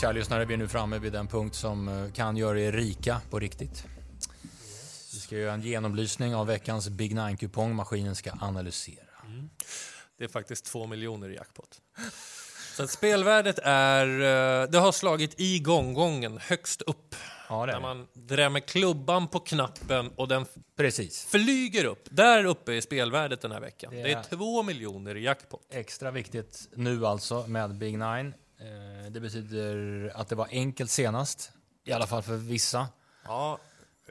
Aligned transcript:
Kära 0.00 0.12
lyssnare, 0.12 0.44
vi 0.44 0.54
är 0.54 0.58
nu 0.58 0.68
framme 0.68 0.98
vid 0.98 1.12
den 1.12 1.26
punkt 1.28 1.54
som 1.54 1.88
eh, 1.88 2.12
kan 2.12 2.36
göra 2.36 2.60
er 2.60 2.72
rika 2.72 3.20
på 3.30 3.38
riktigt. 3.38 3.84
Vi 5.12 5.18
ska 5.20 5.36
göra 5.36 5.52
en 5.54 5.62
genomlysning 5.62 6.34
av 6.34 6.46
veckans 6.46 6.88
Big 6.88 7.14
Nine-kupong. 7.14 7.74
Maskinen 7.74 8.14
ska 8.16 8.30
analysera. 8.40 9.04
Det 10.18 10.24
är 10.24 10.28
faktiskt 10.28 10.64
två 10.64 10.86
miljoner 10.86 11.28
i 11.30 11.34
jackpot. 11.34 11.80
Så 12.76 12.82
att 12.82 12.90
spelvärdet 12.90 13.58
är... 13.62 14.06
eh, 14.06 14.70
Det 14.70 14.78
har 14.78 14.92
slagit 14.92 15.40
i 15.40 15.58
gånggången 15.58 16.38
högst 16.38 16.82
upp. 16.82 17.14
Ja, 17.48 17.62
är 17.62 17.66
När 17.72 17.80
man 17.80 18.06
drämmer 18.12 18.60
klubban 18.60 19.28
på 19.28 19.40
knappen 19.40 20.10
och 20.16 20.28
den 20.28 20.46
Precis. 20.76 21.24
flyger 21.30 21.84
upp. 21.84 22.08
Där 22.10 22.44
uppe 22.44 22.72
är 22.74 22.80
spelvärdet 22.80 23.40
den 23.40 23.52
här 23.52 23.60
veckan. 23.60 23.90
Det 23.94 24.02
Det 24.02 24.12
är- 24.12 24.16
är 24.18 24.22
två 24.22 24.62
miljoner 24.62 25.16
i 25.16 25.22
jackpot. 25.24 25.60
Extra 25.70 26.10
viktigt 26.10 26.68
nu 26.74 27.06
alltså 27.06 27.46
med 27.46 27.74
Big 27.74 27.98
Nine. 27.98 28.34
Eh, 28.60 29.10
Det 29.10 29.20
betyder 29.20 30.12
att 30.14 30.28
det 30.28 30.34
var 30.34 30.48
enkelt 30.50 30.90
senast. 30.90 31.52
I 31.84 31.92
alla 31.92 32.06
fall 32.06 32.22
för 32.22 32.36
vissa. 32.36 32.88
Ja, 33.24 33.58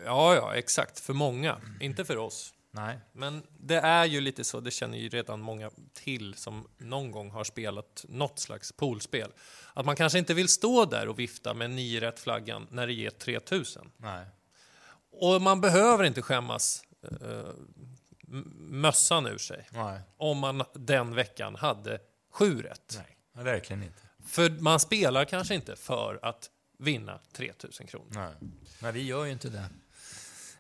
ja, 0.06 0.36
ja, 0.36 0.56
exakt. 0.56 1.00
För 1.00 1.14
många. 1.14 1.58
Inte 1.80 2.06
för 2.06 2.18
oss. 2.18 2.54
Nej. 2.72 3.00
Men 3.14 3.44
det 3.60 3.76
är 3.80 4.06
ju 4.06 4.22
lite 4.22 4.44
så, 4.44 4.60
det 4.60 4.72
känner 4.72 4.98
ju 4.98 5.10
redan 5.10 5.42
många 5.42 5.72
till 5.94 6.34
som 6.34 6.68
någon 6.78 7.12
gång 7.12 7.32
har 7.32 7.44
spelat 7.44 8.06
något 8.10 8.40
slags 8.40 8.72
poolspel. 8.72 9.32
Att 9.74 9.86
man 9.86 9.96
kanske 9.96 10.20
inte 10.20 10.34
vill 10.34 10.48
stå 10.50 10.86
där 10.86 11.08
och 11.08 11.20
vifta 11.20 11.54
med 11.54 11.70
9 11.70 12.02
rätt 12.02 12.20
flaggan 12.20 12.68
när 12.72 12.88
det 12.88 12.94
ger 12.94 13.10
3000. 13.10 13.92
Nej. 13.98 14.26
Och 15.12 15.42
man 15.42 15.62
behöver 15.62 16.04
inte 16.04 16.22
skämmas 16.22 16.84
eh, 17.04 17.50
mössan 18.58 19.26
ur 19.28 19.38
sig 19.38 19.68
Nej. 19.72 20.02
om 20.18 20.38
man 20.38 20.64
den 20.74 21.16
veckan 21.16 21.56
hade 21.56 22.00
7 22.32 22.62
rätt. 22.62 22.98
Nej. 23.34 23.44
Verkligen 23.46 23.84
inte. 23.84 24.00
För 24.30 24.50
man 24.50 24.80
spelar 24.80 25.26
kanske 25.26 25.56
inte 25.56 25.76
för 25.76 26.20
att 26.22 26.50
vinna 26.80 27.20
3000 27.34 27.88
kronor. 27.88 28.08
Nej. 28.10 28.34
Men 28.80 28.94
vi 28.94 29.04
gör 29.04 29.26
ju 29.26 29.32
inte 29.32 29.50
det. 29.50 29.66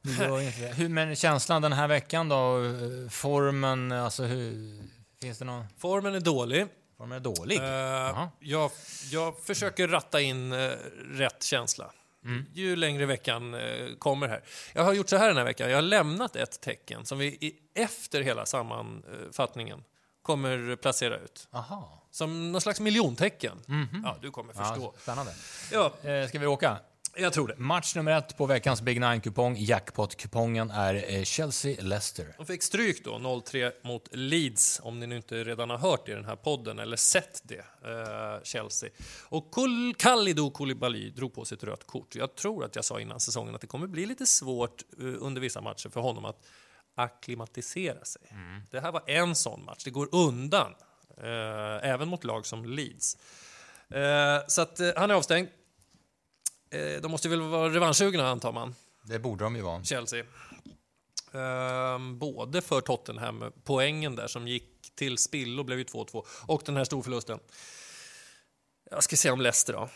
Vi 0.01 0.17
gör 0.17 0.39
ju 0.39 0.45
inte 0.45 0.61
det. 0.61 0.73
Hur, 0.73 0.89
men 0.89 1.15
känslan 1.15 1.61
den 1.61 1.73
här 1.73 1.87
veckan 1.87 2.29
då? 2.29 2.65
Eh, 2.65 3.09
Formen, 3.09 3.91
alltså 3.91 4.23
hur... 4.23 4.81
Finns 5.21 5.39
det 5.39 5.45
någon... 5.45 5.65
Formen 5.77 6.15
är 6.15 6.19
dålig. 6.19 6.67
Formen 6.97 7.15
är 7.15 7.19
dålig? 7.19 7.57
Jaha. 7.57 8.29
jag, 8.39 8.71
jag 9.11 9.39
försöker 9.39 9.87
ratta 9.87 10.21
in 10.21 10.51
eh, 10.51 10.71
rätt 11.11 11.43
känsla. 11.43 11.91
Mm. 12.25 12.45
Ju 12.53 12.75
längre 12.75 13.05
veckan 13.05 13.53
eh, 13.53 13.95
kommer 13.99 14.27
här. 14.27 14.43
Jag 14.73 14.83
har 14.83 14.93
gjort 14.93 15.09
så 15.09 15.17
här 15.17 15.27
den 15.27 15.37
här 15.37 15.43
veckan. 15.43 15.69
Jag 15.69 15.77
har 15.77 15.81
lämnat 15.81 16.35
ett 16.35 16.61
tecken 16.61 17.05
som 17.05 17.17
vi 17.17 17.25
i, 17.25 17.55
efter 17.75 18.21
hela 18.21 18.45
sammanfattningen 18.45 19.83
kommer 20.33 20.75
placera 20.75 21.17
ut. 21.19 21.47
Aha. 21.51 22.07
Som 22.11 22.51
någon 22.51 22.61
slags 22.61 22.79
miljontecken. 22.79 23.57
Ja, 24.03 24.17
du 24.21 24.31
kommer 24.31 24.53
förstå. 24.53 24.81
Ja, 24.81 25.01
spännande. 25.01 25.33
Ja, 25.71 25.93
Eh, 26.03 26.27
ska 26.27 26.39
vi 26.39 26.45
åka? 26.47 26.77
jag 27.15 27.33
tror 27.33 27.47
det. 27.47 27.55
Match 27.57 27.95
nummer 27.95 28.11
ett 28.17 28.37
på 28.37 28.45
veckans 28.45 28.81
Big 28.81 28.99
Nine-kupong, 28.99 29.55
jackpot-kupongen, 29.57 30.71
är 30.71 30.93
eh, 30.95 31.21
Chelsea-Leicester. 31.23 32.33
De 32.37 32.45
fick 32.45 32.63
stryk 32.63 33.03
då, 33.05 33.11
0-3 33.17 33.71
mot 33.83 34.07
Leeds, 34.11 34.79
om 34.83 34.99
ni 34.99 35.07
nu 35.07 35.15
inte 35.15 35.43
redan 35.43 35.69
har 35.69 35.77
hört 35.77 36.05
det 36.05 36.11
i 36.11 36.15
den 36.15 36.25
här 36.25 36.35
podden 36.35 36.79
eller 36.79 36.97
sett 36.97 37.41
det, 37.43 37.57
eh, 37.57 38.43
Chelsea. 38.43 38.89
Och 39.29 39.51
Kul- 39.53 39.93
Kalidou 39.97 40.51
Koulibaly 40.51 41.09
drog 41.09 41.33
på 41.33 41.45
sig 41.45 41.55
ett 41.55 41.63
rött 41.63 41.87
kort. 41.87 42.15
Jag 42.15 42.35
tror 42.35 42.65
att 42.65 42.75
jag 42.75 42.85
sa 42.85 42.99
innan 42.99 43.19
säsongen 43.19 43.55
att 43.55 43.61
det 43.61 43.67
kommer 43.67 43.87
bli 43.87 44.05
lite 44.05 44.25
svårt 44.25 44.83
eh, 44.99 45.05
under 45.19 45.41
vissa 45.41 45.61
matcher 45.61 45.89
för 45.89 46.01
honom 46.01 46.25
att 46.25 46.45
akklimatisera 46.99 48.05
sig. 48.05 48.21
Det 48.71 48.79
här 48.79 48.91
var 48.91 49.03
en 49.05 49.35
sån 49.35 49.65
match. 49.65 49.83
Det 49.83 49.89
går 49.89 50.09
undan, 50.11 50.75
eh, 51.17 51.89
även 51.89 52.07
mot 52.07 52.23
lag 52.23 52.45
som 52.45 52.65
Leeds. 52.65 53.17
Eh, 53.89 54.39
så 54.47 54.61
att 54.61 54.79
eh, 54.79 54.89
han 54.95 55.11
är 55.11 55.15
avstängd. 55.15 55.47
Eh, 56.69 57.01
de 57.01 57.11
måste 57.11 57.29
väl 57.29 57.41
vara 57.41 57.69
revanschsugna, 57.69 58.29
antar 58.29 58.51
man. 58.51 58.75
Det 59.03 59.19
borde 59.19 59.43
de 59.43 59.55
ju 59.55 59.61
vara. 59.61 59.83
Chelsea. 59.83 60.25
Ehm, 61.33 62.19
både 62.19 62.61
för 62.61 62.81
Tottenham, 62.81 63.51
poängen 63.63 64.15
där 64.15 64.27
som 64.27 64.47
gick 64.47 64.95
till 64.95 65.17
spillo 65.17 65.63
blev 65.63 65.77
ju 65.77 65.83
2-2, 65.83 66.25
och 66.45 66.61
den 66.65 66.77
här 66.77 66.83
storförlusten. 66.83 67.39
Jag 68.91 69.03
ska 69.03 69.15
se 69.15 69.31
om 69.31 69.41
Leicester 69.41 69.73
då. 69.73 69.89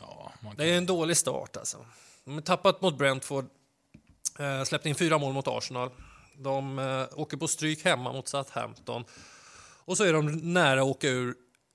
Ja, 0.00 0.32
man 0.40 0.56
Det 0.56 0.64
är 0.64 0.78
en 0.78 0.86
dålig 0.86 1.16
start 1.16 1.56
alltså. 1.56 1.86
De 2.24 2.34
har 2.34 2.40
tappat 2.40 2.80
mot 2.80 2.98
Brentford, 2.98 3.48
eh, 4.38 4.64
släppt 4.64 4.86
in 4.86 4.94
fyra 4.94 5.18
mål 5.18 5.32
mot 5.32 5.48
Arsenal. 5.48 5.90
De 6.38 6.78
eh, 6.78 7.18
åker 7.20 7.36
på 7.36 7.48
stryk 7.48 7.84
hemma 7.84 8.12
mot 8.12 8.28
Southampton. 8.28 9.04
Och 9.84 9.96
så 9.96 10.04
är 10.04 10.12
de 10.12 10.26
nära 10.52 10.80
att 10.80 10.86
åka 10.86 11.08
ur 11.08 11.34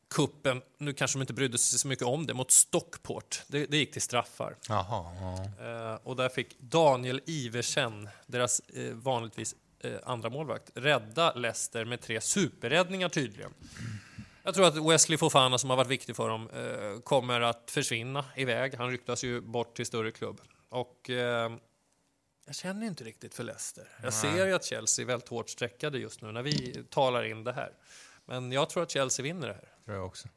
kuppen. 0.09 0.61
Nu 0.77 0.93
kanske 0.93 1.17
de 1.17 1.21
inte 1.21 1.33
brydde 1.33 1.57
sig 1.57 1.79
så 1.79 1.87
mycket 1.87 2.05
om 2.05 2.25
det, 2.25 2.33
mot 2.33 2.51
Stockport. 2.51 3.41
Det, 3.47 3.65
det 3.65 3.77
gick 3.77 3.91
till 3.91 4.01
straffar. 4.01 4.55
Jaha, 4.67 5.05
ja. 5.21 5.65
Eh, 5.65 5.99
och 6.03 6.15
där 6.15 6.29
fick 6.29 6.59
Daniel 6.59 7.21
Iversen, 7.25 8.09
deras 8.27 8.59
eh, 8.59 8.93
vanligtvis 8.93 9.55
eh, 9.79 9.93
andra 10.03 10.29
målvakt, 10.29 10.71
rädda 10.75 11.33
Leicester 11.33 11.85
med 11.85 12.01
tre 12.01 12.21
superräddningar 12.21 13.09
tydligen. 13.09 13.53
Jag 14.43 14.53
tror 14.53 14.67
att 14.67 14.75
Wesley 14.75 15.17
Fofana 15.17 15.57
som 15.57 15.69
har 15.69 15.77
varit 15.77 15.89
viktig 15.89 16.15
för 16.15 16.29
dem 16.29 16.49
eh, 16.49 17.01
kommer 17.01 17.41
att 17.41 17.71
försvinna 17.71 18.25
iväg. 18.35 18.75
Han 18.77 18.89
ryktas 18.89 19.23
ju 19.23 19.41
bort 19.41 19.75
till 19.75 19.85
större 19.85 20.11
klubb. 20.11 20.41
Och 20.69 21.09
eh, 21.09 21.51
jag 22.49 22.55
känner 22.55 22.87
inte 22.87 23.03
riktigt 23.03 23.33
för 23.33 23.43
Leicester. 23.43 23.87
Jag 24.03 24.13
ser 24.13 24.45
ju 24.47 24.53
att 24.53 24.63
Chelsea 24.63 25.03
är 25.03 25.07
väldigt 25.07 25.29
hårt 25.29 25.49
streckade 25.49 25.97
just 25.97 26.21
nu 26.21 26.31
när 26.31 26.43
vi 26.43 26.83
talar 26.89 27.23
in 27.23 27.43
det 27.43 27.53
här. 27.53 27.73
Men 28.25 28.51
jag 28.51 28.69
tror 28.69 28.83
att 28.83 28.91
Chelsea 28.91 29.23
vinner 29.23 29.47
det 29.47 29.53
här. 29.53 29.69
tror 29.85 29.97
jag 29.97 30.05
också. 30.05 30.27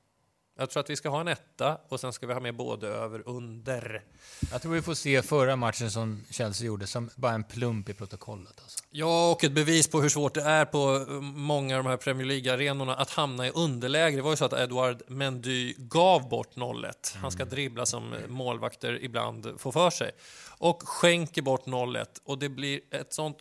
Jag 0.56 0.70
tror 0.70 0.80
att 0.80 0.90
vi 0.90 0.96
ska 0.96 1.08
ha 1.08 1.20
en 1.20 1.28
etta 1.28 1.78
och 1.88 2.00
sen 2.00 2.12
ska 2.12 2.26
vi 2.26 2.32
ha 2.32 2.40
med 2.40 2.56
både 2.56 2.88
över 2.88 3.28
under. 3.28 4.02
Jag 4.50 4.62
tror 4.62 4.72
vi 4.72 4.82
får 4.82 4.94
se 4.94 5.22
förra 5.22 5.56
matchen 5.56 5.90
som 5.90 6.24
Chelsea 6.30 6.66
gjorde 6.66 6.86
som 6.86 7.10
bara 7.16 7.32
en 7.32 7.44
plump 7.44 7.88
i 7.88 7.94
protokollet. 7.94 8.60
Alltså. 8.62 8.78
Ja, 8.90 9.30
och 9.30 9.44
ett 9.44 9.52
bevis 9.52 9.88
på 9.88 10.00
hur 10.00 10.08
svårt 10.08 10.34
det 10.34 10.42
är 10.42 10.64
på 10.64 11.06
eh, 11.08 11.20
många 11.20 11.78
av 11.78 11.84
de 11.84 11.90
här 11.90 11.96
Premier 11.96 12.26
League-arenorna 12.26 12.94
att 12.94 13.10
hamna 13.10 13.46
i 13.46 13.50
underläge. 13.50 14.16
Det 14.16 14.22
var 14.22 14.30
ju 14.30 14.36
så 14.36 14.44
att 14.44 14.52
Edouard 14.52 15.02
Mendy 15.06 15.74
gav 15.78 16.28
bort 16.28 16.56
0-1. 16.56 17.16
Han 17.16 17.30
ska 17.30 17.44
dribbla 17.44 17.86
som 17.86 18.12
eh, 18.12 18.18
målvakter 18.28 19.04
ibland 19.04 19.54
får 19.58 19.72
för 19.72 19.90
sig. 19.90 20.10
Och 20.58 20.82
skänker 20.88 21.42
bort 21.42 21.66
0-1 21.66 22.06
och 22.24 22.38
det 22.38 22.48
blir 22.48 22.80
ett 22.90 23.12
sånt 23.12 23.38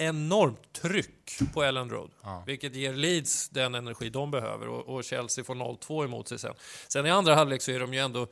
enormt 0.00 0.72
tryck 0.72 1.38
på 1.54 1.62
Ellen 1.62 1.90
Road. 1.90 2.10
Vilket 2.46 2.74
ger 2.74 2.92
Leeds 2.92 3.48
den 3.48 3.74
energi 3.74 4.10
de 4.10 4.30
behöver 4.30 4.68
och, 4.68 4.94
och 4.94 5.04
Chelsea 5.04 5.44
får 5.44 5.54
0-2 5.54 6.04
emot 6.04 6.28
sig 6.28 6.38
sen. 6.38 6.54
Sen 6.88 7.06
i 7.06 7.10
andra 7.10 7.34
halvlek 7.34 7.62
så 7.62 7.70
är 7.70 7.80
de 7.80 7.94
ju 7.94 8.00
ändå 8.00 8.26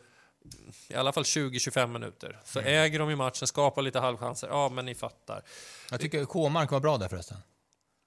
i 0.88 0.94
alla 0.94 1.12
fall 1.12 1.22
20-25 1.22 1.86
minuter. 1.86 2.40
Så 2.44 2.60
äger 2.60 2.98
de 2.98 3.10
ju 3.10 3.16
matchen, 3.16 3.46
skapar 3.46 3.82
lite 3.82 4.00
halvchanser. 4.00 4.48
Ja, 4.48 4.68
men 4.68 4.84
ni 4.84 4.94
fattar. 4.94 5.42
Jag 5.90 6.00
tycker 6.00 6.24
K-mark 6.24 6.70
var 6.70 6.80
bra 6.80 6.98
där 6.98 7.08
förresten. 7.08 7.36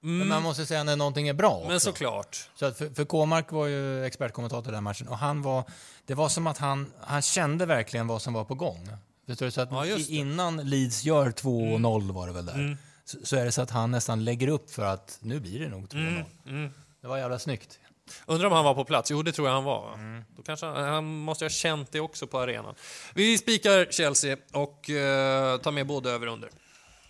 Men 0.03 0.27
man 0.27 0.43
måste 0.43 0.65
säga 0.65 0.83
när 0.83 0.95
någonting 0.95 1.27
är 1.27 1.33
bra 1.33 1.51
också. 1.51 1.67
Men 1.69 1.79
såklart. 1.79 2.49
Så 2.55 2.65
att 2.65 2.77
för, 2.77 2.89
för 2.89 3.05
K-mark 3.05 3.51
var 3.51 3.67
ju 3.67 4.05
expertkommentator 4.05 4.71
i 4.71 4.75
den 4.75 4.83
matchen 4.83 5.07
och 5.07 5.17
han 5.17 5.41
var, 5.41 5.63
det 6.05 6.13
var 6.13 6.29
som 6.29 6.47
att 6.47 6.57
han, 6.57 6.93
han 6.99 7.21
kände 7.21 7.65
verkligen 7.65 8.07
vad 8.07 8.21
som 8.21 8.33
var 8.33 8.43
på 8.43 8.55
gång. 8.55 8.89
Förstår 9.27 9.45
du? 9.45 9.51
Så 9.51 9.61
att 9.61 9.71
Ja, 9.71 9.97
innan 10.07 10.57
Leeds 10.57 11.03
gör 11.03 11.31
2-0 11.31 12.11
var 12.11 12.27
det 12.27 12.33
väl 12.33 12.45
där, 12.45 12.77
så, 13.11 13.25
så 13.25 13.35
är 13.35 13.45
det 13.45 13.51
så 13.51 13.61
att 13.61 13.69
han 13.71 13.91
nästan 13.91 14.23
lägger 14.23 14.47
upp 14.47 14.71
för 14.71 14.85
att 14.85 15.17
nu 15.21 15.39
blir 15.39 15.59
det 15.59 15.67
nog 15.69 15.85
2-0. 15.87 16.69
Det 17.01 17.07
var 17.07 17.17
jävla 17.17 17.39
snyggt. 17.39 17.79
Undrar 18.25 18.47
om 18.47 18.53
han 18.53 18.65
var 18.65 18.73
på 18.75 18.85
plats? 18.85 19.11
Jo, 19.11 19.21
det 19.23 19.31
tror 19.31 19.47
jag 19.47 19.55
han 19.55 19.63
var. 19.63 19.97
Då 20.37 20.43
kanske 20.43 20.65
han, 20.65 20.83
han 20.83 21.05
måste 21.05 21.45
ha 21.45 21.49
känt 21.49 21.91
det 21.91 21.99
också 21.99 22.27
på 22.27 22.39
arenan. 22.39 22.75
Vi 23.13 23.37
spikar 23.37 23.87
Chelsea 23.91 24.37
och 24.53 24.89
eh, 24.89 25.57
tar 25.57 25.71
med 25.71 25.87
både 25.87 26.11
över 26.11 26.27
och 26.27 26.33
under. 26.33 26.49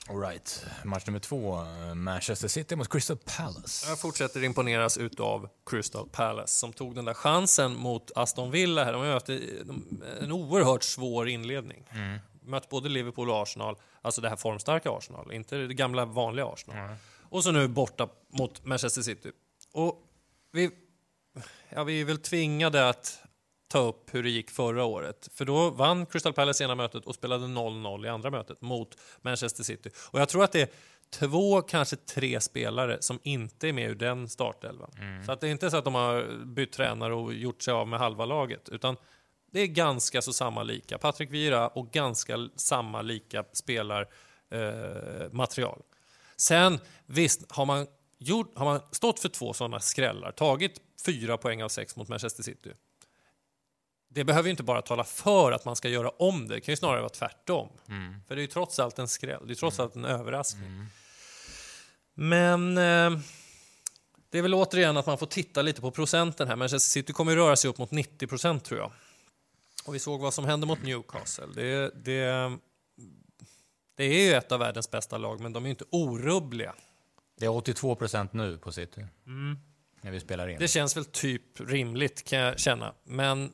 All 0.10 0.20
right. 0.22 0.66
Match 0.84 1.06
nummer 1.06 1.20
två, 1.20 1.64
Manchester 1.96 2.48
City 2.48 2.76
mot 2.76 2.90
Crystal 2.90 3.18
Palace. 3.38 3.90
Jag 3.90 4.00
fortsätter 4.00 4.44
imponeras 4.44 4.98
utav 4.98 5.50
Crystal 5.70 6.10
Palace 6.12 6.54
som 6.60 6.74
tog 6.74 6.96
den 6.96 7.06
där 7.06 7.14
chansen 7.14 7.76
mot 7.76 8.12
Aston 8.16 8.52
Villa. 8.52 8.84
Här. 8.84 8.94
De 8.94 9.02
mötte 9.02 9.40
de- 9.64 10.04
en 10.22 10.32
oerhört 10.32 10.84
svår 10.84 11.30
inledning. 11.30 11.84
Mött 12.46 12.70
både 12.70 12.90
Liverpool 12.90 13.30
och 13.30 13.42
Arsenal, 13.42 13.76
alltså 14.02 14.22
det 14.22 14.30
här 14.30 14.36
formstarka 14.36 14.92
Arsenal, 14.92 15.34
inte 15.34 15.58
det 15.58 15.74
gamla 15.74 16.06
vanliga 16.06 16.46
Arsenal. 16.46 16.96
Och 17.30 17.44
så 17.44 17.52
nu 17.52 17.68
borta 17.68 18.10
mot 18.28 18.66
Manchester 18.66 19.02
City. 19.02 19.32
Och 19.74 20.08
vi, 20.52 20.70
ja, 21.70 21.84
vi 21.84 22.02
är 22.02 22.06
väl 22.06 22.18
tvingade 22.18 22.90
att 22.90 23.20
ta 23.68 23.80
upp 23.80 24.14
hur 24.14 24.24
det 24.24 24.30
gick 24.30 24.52
förra 24.52 24.84
året. 24.84 25.30
För 25.34 25.46
då 25.46 25.70
vann 25.70 26.06
Crystal 26.06 26.34
Palace 26.34 26.64
ena 26.64 26.76
mötet 26.76 27.06
och 27.06 27.16
spelade 27.16 27.46
0-0 27.46 28.06
i 28.06 28.10
andra 28.10 28.30
mötet 28.32 28.62
mot 28.62 28.98
Manchester 29.22 29.64
City. 29.64 29.90
Och 30.12 30.20
jag 30.20 30.30
tror 30.30 30.44
att 30.44 30.52
det 30.52 30.62
är 30.62 30.70
två, 31.10 31.62
kanske 31.62 31.96
tre 31.96 32.42
spelare 32.42 32.98
som 33.02 33.20
inte 33.24 33.70
är 33.70 33.74
med 33.74 33.90
ur 33.90 33.96
den 33.96 34.30
startelvan. 34.30 34.92
Så 35.26 35.32
att 35.32 35.42
det 35.42 35.48
är 35.48 35.52
inte 35.52 35.72
så 35.72 35.78
att 35.78 35.84
de 35.86 35.96
har 35.96 36.46
bytt 36.46 36.72
tränare 36.72 37.14
och 37.14 37.34
gjort 37.34 37.62
sig 37.62 37.74
av 37.74 37.88
med 37.88 38.00
halva 38.00 38.26
laget, 38.26 38.70
utan 38.70 38.98
det 39.52 39.60
är 39.60 39.68
ganska 39.68 40.22
så 40.22 40.34
samma 40.34 40.64
lika. 40.64 40.98
Patrik 40.98 41.32
Vieira 41.32 41.68
och 41.68 41.92
ganska 41.92 42.50
samma 42.56 43.02
lika 43.02 43.44
spelar 43.54 44.10
eh, 44.50 45.32
material. 45.32 45.82
Sen 46.38 46.80
visst, 47.06 47.52
har 47.52 47.66
man, 47.66 47.88
gjort, 48.18 48.58
har 48.58 48.66
man 48.66 48.82
stått 48.92 49.20
för 49.20 49.30
två 49.30 49.54
sådana 49.54 49.80
skrällar, 49.80 50.32
tagit 50.32 50.82
fyra 51.06 51.38
poäng 51.38 51.64
av 51.64 51.70
sex 51.70 51.96
mot 51.96 52.08
Manchester 52.08 52.44
City, 52.44 52.74
det 54.14 54.24
behöver 54.24 54.48
ju 54.48 54.52
inte 54.52 54.64
bara 54.64 54.82
tala 54.82 55.04
för 55.04 55.52
att 55.52 55.66
man 55.66 55.76
ska 55.76 55.90
göra 55.90 56.10
om 56.10 56.48
det, 56.48 56.56
det 56.56 56.62
kan 56.62 56.72
ju 56.72 56.78
snarare 56.78 57.00
vara 57.00 57.10
tvärtom. 57.10 57.70
Mm. 57.88 58.16
För 58.28 58.36
det 58.36 58.40
är 58.40 58.44
ju 58.44 58.48
trots 58.48 58.80
allt 58.80 59.00
en 59.00 59.08
skräll, 59.08 59.48
det 59.48 59.54
är 59.54 59.56
trots 59.56 59.80
allt 59.80 59.96
en 59.96 60.06
överraskning. 60.06 60.86
Men 62.14 62.78
eh, 62.78 63.20
det 64.30 64.38
är 64.38 64.42
väl 64.42 64.54
återigen 64.54 64.98
att 64.98 65.06
man 65.06 65.18
får 65.18 65.26
titta 65.26 65.62
lite 65.62 65.82
på 65.82 65.92
procenten 65.92 66.48
här. 66.48 66.56
Manchester 66.56 66.90
City 66.90 67.14
kommer 67.14 67.36
röra 67.36 67.56
sig 67.56 67.70
upp 67.70 67.78
mot 67.78 67.92
90 67.92 68.28
procent 68.28 68.66
tror 68.66 68.80
jag. 68.80 68.92
Och 69.86 69.96
vi 69.96 70.00
såg 70.00 70.22
vad 70.22 70.34
som 70.34 70.46
hände 70.46 70.68
mot 70.68 70.84
Newcastle. 70.84 71.48
Det, 71.56 71.92
det, 72.06 72.58
det 73.96 74.04
är 74.04 74.24
ju 74.24 74.34
ett 74.34 74.52
av 74.52 74.60
världens 74.60 74.92
bästa 74.92 75.18
lag, 75.18 75.40
men 75.40 75.54
de 75.54 75.66
är 75.66 75.70
inte 75.70 75.86
orubbliga. 75.90 76.76
Det 77.40 77.46
är 77.46 77.50
82 77.50 77.96
procent 77.96 78.34
nu 78.34 78.58
på 78.58 78.72
City. 78.72 79.06
När 80.02 80.12
vi 80.12 80.20
spelar 80.20 80.48
in. 80.48 80.60
Det 80.60 80.68
känns 80.68 80.98
väl 80.98 81.06
typ 81.06 81.60
rimligt 81.60 82.24
kan 82.24 82.40
jag 82.40 82.60
känna. 82.60 82.94
Men 83.04 83.54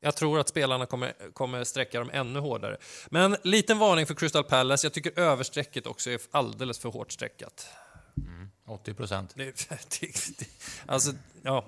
jag 0.00 0.16
tror 0.16 0.40
att 0.40 0.48
spelarna 0.48 0.86
kommer, 0.86 1.32
kommer 1.32 1.64
sträcka 1.64 1.98
dem 1.98 2.10
ännu 2.12 2.40
hårdare. 2.40 2.76
Men 3.10 3.36
liten 3.42 3.78
varning 3.78 4.06
för 4.06 4.14
Crystal 4.14 4.44
Palace. 4.44 4.86
Jag 4.86 4.92
tycker 4.92 5.18
överstrecket 5.20 5.86
också 5.86 6.10
är 6.10 6.20
alldeles 6.30 6.78
för 6.78 6.88
hårt 6.88 7.12
streckat. 7.12 7.68
80 8.66 8.94
procent. 8.94 9.34
Alltså, 10.86 11.12
ja. 11.42 11.64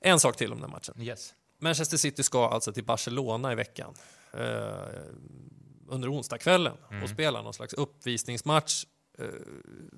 En 0.00 0.20
sak 0.20 0.36
till 0.36 0.52
om 0.52 0.60
den 0.60 0.70
matchen. 0.70 0.94
Yes. 1.02 1.34
Manchester 1.58 1.96
City 1.96 2.22
ska 2.22 2.48
alltså 2.48 2.72
till 2.72 2.84
Barcelona 2.84 3.52
i 3.52 3.54
veckan. 3.54 3.94
Eh, 4.32 4.76
under 5.88 6.12
onsdagskvällen 6.12 6.76
och 7.02 7.08
spela 7.08 7.42
någon 7.42 7.54
slags 7.54 7.72
uppvisningsmatch 7.74 8.84
eh, 9.18 9.24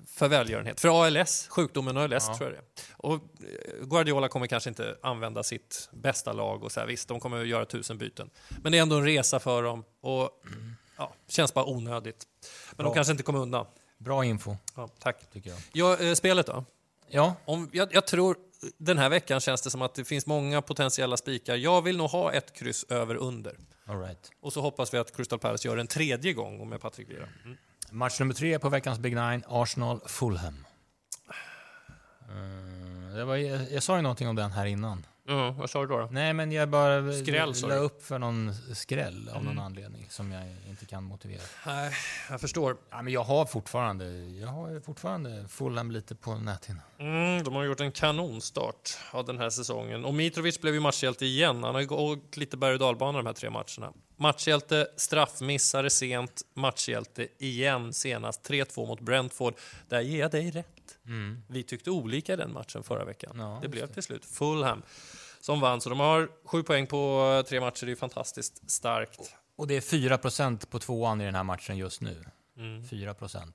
för 0.07 0.27
välgörenhet. 0.27 0.79
För 0.79 1.05
ALS, 1.05 1.47
sjukdomen 1.49 1.97
ALS 1.97 2.25
Ja. 2.27 2.37
tror 2.37 2.49
jag 2.49 2.59
det. 2.59 2.81
Och 2.97 3.13
eh, 3.13 3.85
Guardiola 3.85 4.27
kommer 4.27 4.47
kanske 4.47 4.69
inte 4.69 4.97
använda 5.03 5.43
sitt 5.43 5.89
bästa 5.93 6.33
lag 6.33 6.63
och 6.63 6.71
så 6.71 6.79
här, 6.79 6.87
visst, 6.87 7.07
de 7.07 7.19
kommer 7.19 7.41
att 7.41 7.47
göra 7.47 7.65
tusen 7.65 7.97
byten. 7.97 8.29
Men 8.61 8.71
det 8.71 8.77
är 8.77 8.81
ändå 8.81 8.95
en 8.95 9.05
resa 9.05 9.39
för 9.39 9.63
dem 9.63 9.83
och 10.01 10.29
ja, 10.97 11.13
känns 11.27 11.53
bara 11.53 11.65
onödigt. 11.65 12.27
Men 12.71 12.77
Bra. 12.77 12.85
de 12.85 12.95
kanske 12.95 13.11
inte 13.11 13.23
kommer 13.23 13.39
undan. 13.39 13.65
Bra 13.97 14.25
info, 14.25 14.55
Ja, 14.75 14.87
tack. 14.99 15.29
tycker 15.33 15.49
jag. 15.49 15.59
Ja, 15.73 15.97
eh, 15.97 16.13
spelet 16.13 16.45
då? 16.47 16.65
Ja, 17.07 17.35
Om, 17.45 17.69
jag, 17.73 17.93
jag 17.93 18.07
tror 18.07 18.37
den 18.77 18.97
här 18.97 19.09
veckan 19.09 19.39
känns 19.39 19.61
det 19.61 19.69
som 19.69 19.81
att 19.81 19.95
det 19.95 20.05
finns 20.05 20.25
många 20.25 20.61
potentiella 20.61 21.17
spikar. 21.17 21.55
Jag 21.55 21.81
vill 21.81 21.97
nog 21.97 22.09
ha 22.09 22.31
ett 22.33 22.53
kryss 22.53 22.85
över 22.89 23.15
under. 23.15 23.57
all 23.85 23.99
right. 23.99 24.31
Och 24.41 24.53
så 24.53 24.61
hoppas 24.61 24.93
vi 24.93 24.97
att 24.97 25.15
Crystal 25.15 25.39
Palace 25.39 25.67
gör 25.67 25.77
en 25.77 25.87
tredje 25.87 26.33
gång 26.33 26.69
med 26.69 26.81
Patrik 26.81 27.09
Vieira. 27.09 27.27
Mm. 27.45 27.57
Match 27.91 28.19
nummer 28.19 28.33
tre 28.33 28.59
på 28.59 28.69
veckans 28.69 28.99
Big 28.99 29.15
Nine, 29.15 29.43
Arsenal-Fulham. 29.47 30.65
Det 33.15 33.25
var, 33.25 33.35
jag, 33.35 33.71
jag 33.71 33.83
sa 33.83 33.95
ju 33.95 34.01
någonting 34.01 34.27
om 34.27 34.35
den 34.35 34.51
här 34.51 34.65
innan. 34.65 35.05
Ja, 35.29 35.51
vad 35.51 35.69
sa 35.69 35.81
du 35.81 35.87
då? 35.87 35.97
då? 35.97 36.07
Nej, 36.11 36.33
men 36.33 36.51
jag 36.51 36.69
bara 36.69 37.13
Skräll, 37.13 37.53
la 37.63 37.75
upp 37.75 38.03
för 38.03 38.19
någon 38.19 38.53
skräll 38.73 39.29
av 39.33 39.43
någon 39.43 39.59
anledning 39.59 40.05
som 40.09 40.31
jag 40.31 40.43
inte 40.69 40.85
kan 40.85 41.03
motivera. 41.03 41.41
Nej, 41.65 41.91
jag 42.29 42.41
förstår. 42.41 42.77
Ja, 42.89 43.01
men 43.01 43.13
jag 43.13 43.23
har 43.23 43.45
fortfarande, 43.45 44.05
jag 44.17 44.47
har 44.47 44.79
fortfarande 44.79 45.47
Fulham 45.47 45.91
lite 45.91 46.15
på 46.15 46.35
näthinnan. 46.35 46.81
Mm, 46.97 47.43
de 47.43 47.55
har 47.55 47.63
gjort 47.63 47.79
en 47.79 47.91
kanonstart 47.91 48.97
av 49.11 49.25
den 49.25 49.37
här 49.37 49.49
säsongen. 49.49 50.05
Och 50.05 50.13
Mitrovic 50.13 50.61
blev 50.61 50.73
ju 50.73 50.79
matchhjälte 50.79 51.25
igen. 51.25 51.63
Han 51.63 51.75
har 51.75 51.83
gått 51.83 52.37
lite 52.37 52.57
berg 52.57 52.73
och 52.73 52.79
dalbana 52.79 53.17
de 53.17 53.25
här 53.25 53.33
tre 53.33 53.49
matcherna. 53.49 53.93
Matchhjälte, 54.15 54.87
straffmissare 54.97 55.89
sent, 55.89 56.41
matchhjälte 56.53 57.27
igen 57.37 57.93
senast. 57.93 58.49
3-2 58.49 58.87
mot 58.87 58.99
Brentford. 58.99 59.53
Där 59.89 60.01
ger 60.01 60.19
jag 60.19 60.31
dig 60.31 60.51
rätt. 60.51 60.65
Vi 61.47 61.63
tyckte 61.63 61.91
olika 61.91 62.35
den 62.35 62.53
matchen 62.53 62.83
förra 62.83 63.05
veckan. 63.05 63.35
Ja, 63.39 63.59
det 63.61 63.67
blev 63.67 63.87
till 63.87 64.03
slut 64.03 64.25
Fulham 64.25 64.81
som 65.41 65.59
vann. 65.59 65.81
Så 65.81 65.89
de 65.89 65.99
har 65.99 66.29
sju 66.45 66.63
poäng 66.63 66.87
på 66.87 67.33
eh, 67.37 67.49
tre 67.49 67.59
matcher. 67.59 67.85
Det 67.85 67.91
är 67.91 67.95
fantastiskt 67.95 68.71
starkt. 68.71 69.35
Och 69.55 69.67
det 69.67 69.77
är 69.77 69.81
4% 69.81 70.65
på 70.69 70.79
tvåan 70.79 71.21
i 71.21 71.25
den 71.25 71.35
här 71.35 71.43
matchen 71.43 71.77
just 71.77 72.01
nu. 72.01 72.25
Mm. 72.57 72.83
4%. 72.83 73.53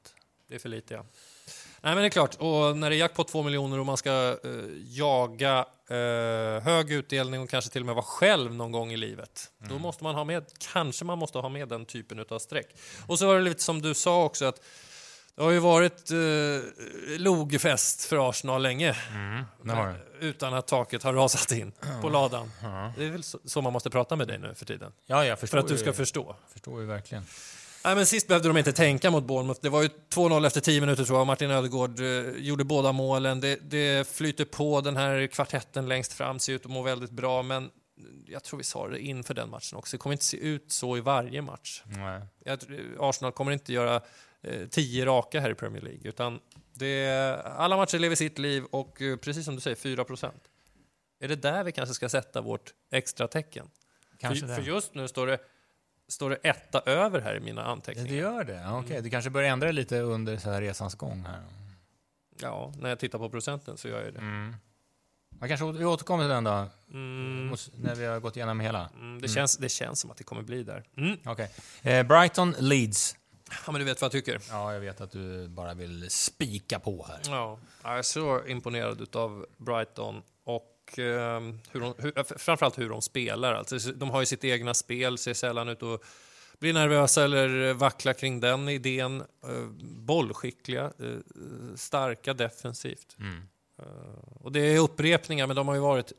Det 0.48 0.54
är 0.54 0.58
för 0.58 0.68
lite, 0.68 0.94
ja. 0.94 1.04
Nej, 1.80 1.94
men 1.94 1.96
det 1.96 2.08
är 2.08 2.10
klart. 2.10 2.34
Och 2.34 2.76
när 2.76 2.90
det 2.90 2.96
är 2.96 2.98
jackpot 2.98 3.28
2 3.28 3.42
miljoner 3.42 3.78
och 3.78 3.86
man 3.86 3.96
ska 3.96 4.38
eh, 4.44 4.50
jaga 4.88 5.66
eh, 5.88 6.62
hög 6.62 6.92
utdelning 6.92 7.40
och 7.40 7.50
kanske 7.50 7.70
till 7.70 7.82
och 7.82 7.86
med 7.86 7.94
vara 7.94 8.04
själv 8.04 8.54
någon 8.54 8.72
gång 8.72 8.92
i 8.92 8.96
livet, 8.96 9.50
då 9.58 9.78
måste 9.78 10.04
man 10.04 10.14
ha 10.14 10.24
med, 10.24 10.44
kanske 10.58 11.04
man 11.04 11.18
måste 11.18 11.38
ha 11.38 11.48
med 11.48 11.68
den 11.68 11.86
typen 11.86 12.24
av 12.30 12.38
streck. 12.38 12.66
Och 13.06 13.18
så 13.18 13.26
var 13.26 13.34
det 13.34 13.42
lite 13.42 13.62
som 13.62 13.82
du 13.82 13.94
sa 13.94 14.24
också 14.24 14.44
att 14.44 14.60
det 15.36 15.42
har 15.42 15.50
ju 15.50 15.58
varit 15.58 16.10
eh, 16.10 17.18
logfest 17.18 18.04
för 18.04 18.28
Arsenal 18.30 18.62
länge 18.62 18.92
har 19.68 19.88
det. 19.88 20.26
utan 20.26 20.54
att 20.54 20.66
taket 20.66 21.02
har 21.02 21.12
rasat 21.12 21.52
in 21.52 21.72
på 22.02 22.08
ladan. 22.08 22.50
Det 22.96 23.04
är 23.04 23.10
väl 23.10 23.22
så, 23.22 23.38
så 23.44 23.62
man 23.62 23.72
måste 23.72 23.90
prata 23.90 24.16
med 24.16 24.28
dig 24.28 24.38
nu 24.38 24.54
för 24.54 24.64
tiden. 24.66 24.92
Ja, 25.06 25.24
jag 25.24 25.38
För 25.38 25.46
förstår 25.46 25.58
att 25.58 25.68
du 25.68 25.74
ju- 25.74 25.78
ska 25.80 25.92
förstå. 25.92 26.36
förstår 26.52 26.80
ju 26.80 26.86
verkligen. 26.86 27.24
Nej, 27.84 27.94
men 27.94 28.06
sist 28.06 28.28
behövde 28.28 28.48
de 28.48 28.56
inte 28.58 28.72
tänka 28.72 29.10
mot 29.10 29.24
Bournemouth. 29.24 29.60
Det 29.62 29.68
var 29.68 29.82
ju 29.82 29.88
2-0 30.14 30.46
efter 30.46 30.60
10 30.60 30.80
minuter 30.80 31.04
tror 31.04 31.18
jag. 31.18 31.26
Martin 31.26 31.50
Ödegård 31.50 32.00
eh, 32.00 32.06
gjorde 32.36 32.64
båda 32.64 32.92
målen. 32.92 33.40
Det, 33.40 33.56
det 33.70 34.08
flyter 34.08 34.44
på 34.44 34.80
den 34.80 34.96
här 34.96 35.26
kvartetten 35.26 35.88
längst 35.88 36.12
fram, 36.12 36.38
ser 36.38 36.52
ut 36.52 36.64
att 36.64 36.70
må 36.70 36.82
väldigt 36.82 37.10
bra. 37.10 37.42
Men 37.42 37.70
jag 38.26 38.42
tror 38.44 38.58
vi 38.58 38.64
sa 38.64 38.88
det 38.88 39.00
inför 39.00 39.34
den 39.34 39.50
matchen 39.50 39.78
också. 39.78 39.96
Det 39.96 39.98
kommer 40.00 40.12
inte 40.12 40.24
se 40.24 40.36
ut 40.36 40.72
så 40.72 40.96
i 40.96 41.00
varje 41.00 41.42
match. 41.42 41.82
Jag, 42.44 42.60
tror- 42.60 42.96
Arsenal 43.00 43.32
kommer 43.32 43.52
inte 43.52 43.72
göra 43.72 44.00
eh, 44.44 44.68
10 44.68 45.06
raka 45.06 45.40
här 45.40 45.50
i 45.50 45.54
Premier 45.54 45.82
League. 45.82 46.00
Utan 46.08 46.40
det, 46.74 47.08
alla 47.44 47.76
matcher 47.76 47.98
lever 47.98 48.16
sitt 48.16 48.38
liv 48.38 48.64
och 48.64 49.02
eh, 49.02 49.16
precis 49.16 49.44
som 49.44 49.54
du 49.54 49.60
säger, 49.60 49.76
4% 49.76 50.30
Är 51.20 51.28
det 51.28 51.36
där 51.36 51.64
vi 51.64 51.72
kanske 51.72 51.94
ska 51.94 52.08
sätta 52.08 52.40
vårt 52.40 52.74
extra 52.90 53.28
tecken? 53.28 53.70
Kanske 54.18 54.40
för, 54.46 54.48
det. 54.48 54.54
för 54.62 54.62
just 54.62 54.94
nu 54.94 55.08
står 55.08 55.26
det, 55.26 55.38
står 56.08 56.30
det 56.30 56.36
etta 56.36 56.80
över 56.80 57.20
här 57.20 57.36
i 57.36 57.40
mina 57.40 57.62
Det 57.62 57.68
anteckningar. 57.68 58.14
gör 58.14 58.44
det? 58.44 58.66
Okej, 58.72 59.02
du 59.02 59.10
kanske 59.10 59.30
bör 59.30 59.42
ändra 59.42 59.72
lite 59.72 60.00
under 60.00 60.36
så 60.36 60.50
här 60.50 60.60
resans 60.62 60.94
gång 60.94 61.24
här. 61.26 61.42
Ja, 62.40 62.72
när 62.78 62.88
jag 62.88 62.98
tittar 62.98 63.18
på 63.18 63.30
procenten 63.30 63.76
så 63.76 63.88
gör 63.88 64.04
jag 64.04 64.12
det. 64.14 64.18
Mm. 64.20 64.56
Man 65.38 65.48
kanske 65.48 65.72
vi 65.72 65.84
återkommer 65.84 66.24
till 66.24 66.28
den 66.30 66.44
då, 66.44 66.66
Mm, 66.90 67.54
när 67.74 67.94
vi 67.94 68.04
har 68.06 68.20
gått 68.20 68.36
igenom 68.36 68.60
hela. 68.60 68.90
mm, 68.94 69.20
det, 69.20 69.28
känns, 69.28 69.56
det 69.56 69.68
känns 69.68 70.00
som 70.00 70.10
att 70.10 70.16
det 70.16 70.24
kommer 70.24 70.42
bli 70.42 70.62
där. 70.62 70.84
Mm. 70.96 71.18
Okej. 71.24 71.50
Eh, 71.82 72.06
Brighton 72.06 72.54
Leeds. 72.58 73.16
Ja, 73.66 73.72
men 73.72 73.78
du 73.78 73.84
vet 73.84 74.00
vad 74.00 74.06
jag 74.06 74.12
tycker. 74.12 74.40
Ja, 74.50 74.72
jag 74.72 74.80
vet 74.80 75.00
att 75.00 75.10
du 75.10 75.48
bara 75.48 75.74
vill 75.74 76.10
spika 76.10 76.78
på 76.78 77.06
här. 77.08 77.20
Ja, 77.26 77.58
jag 77.82 77.98
är 77.98 78.02
så 78.02 78.46
imponerad 78.46 79.16
av 79.16 79.46
Brighton 79.56 80.22
och 80.44 80.98
eh, 80.98 81.40
hur 81.70 81.80
de, 81.80 81.94
hur, 81.98 82.18
eh, 82.18 82.24
framförallt 82.24 82.78
hur 82.78 82.88
de 82.88 83.02
spelar. 83.02 83.54
Alltså, 83.54 83.92
de 83.92 84.10
har 84.10 84.20
ju 84.20 84.26
sitt 84.26 84.44
egna 84.44 84.74
spel, 84.74 85.18
ser 85.18 85.34
sällan 85.34 85.68
ut 85.68 85.82
att 85.82 86.00
bli 86.58 86.72
nervösa 86.72 87.24
eller 87.24 87.72
vackla 87.72 88.14
kring 88.14 88.40
den 88.40 88.68
idén. 88.68 89.20
Eh, 89.20 89.66
bollskickliga, 89.82 90.84
eh, 90.84 91.74
starka 91.76 92.34
defensivt. 92.34 93.16
Mm. 93.18 93.48
Och 94.40 94.52
det 94.52 94.60
är 94.60 94.78
upprepningar, 94.78 95.46
men 95.46 95.56
de 95.56 95.68
har 95.68 95.74
ju 95.74 95.80
varit 95.80 96.12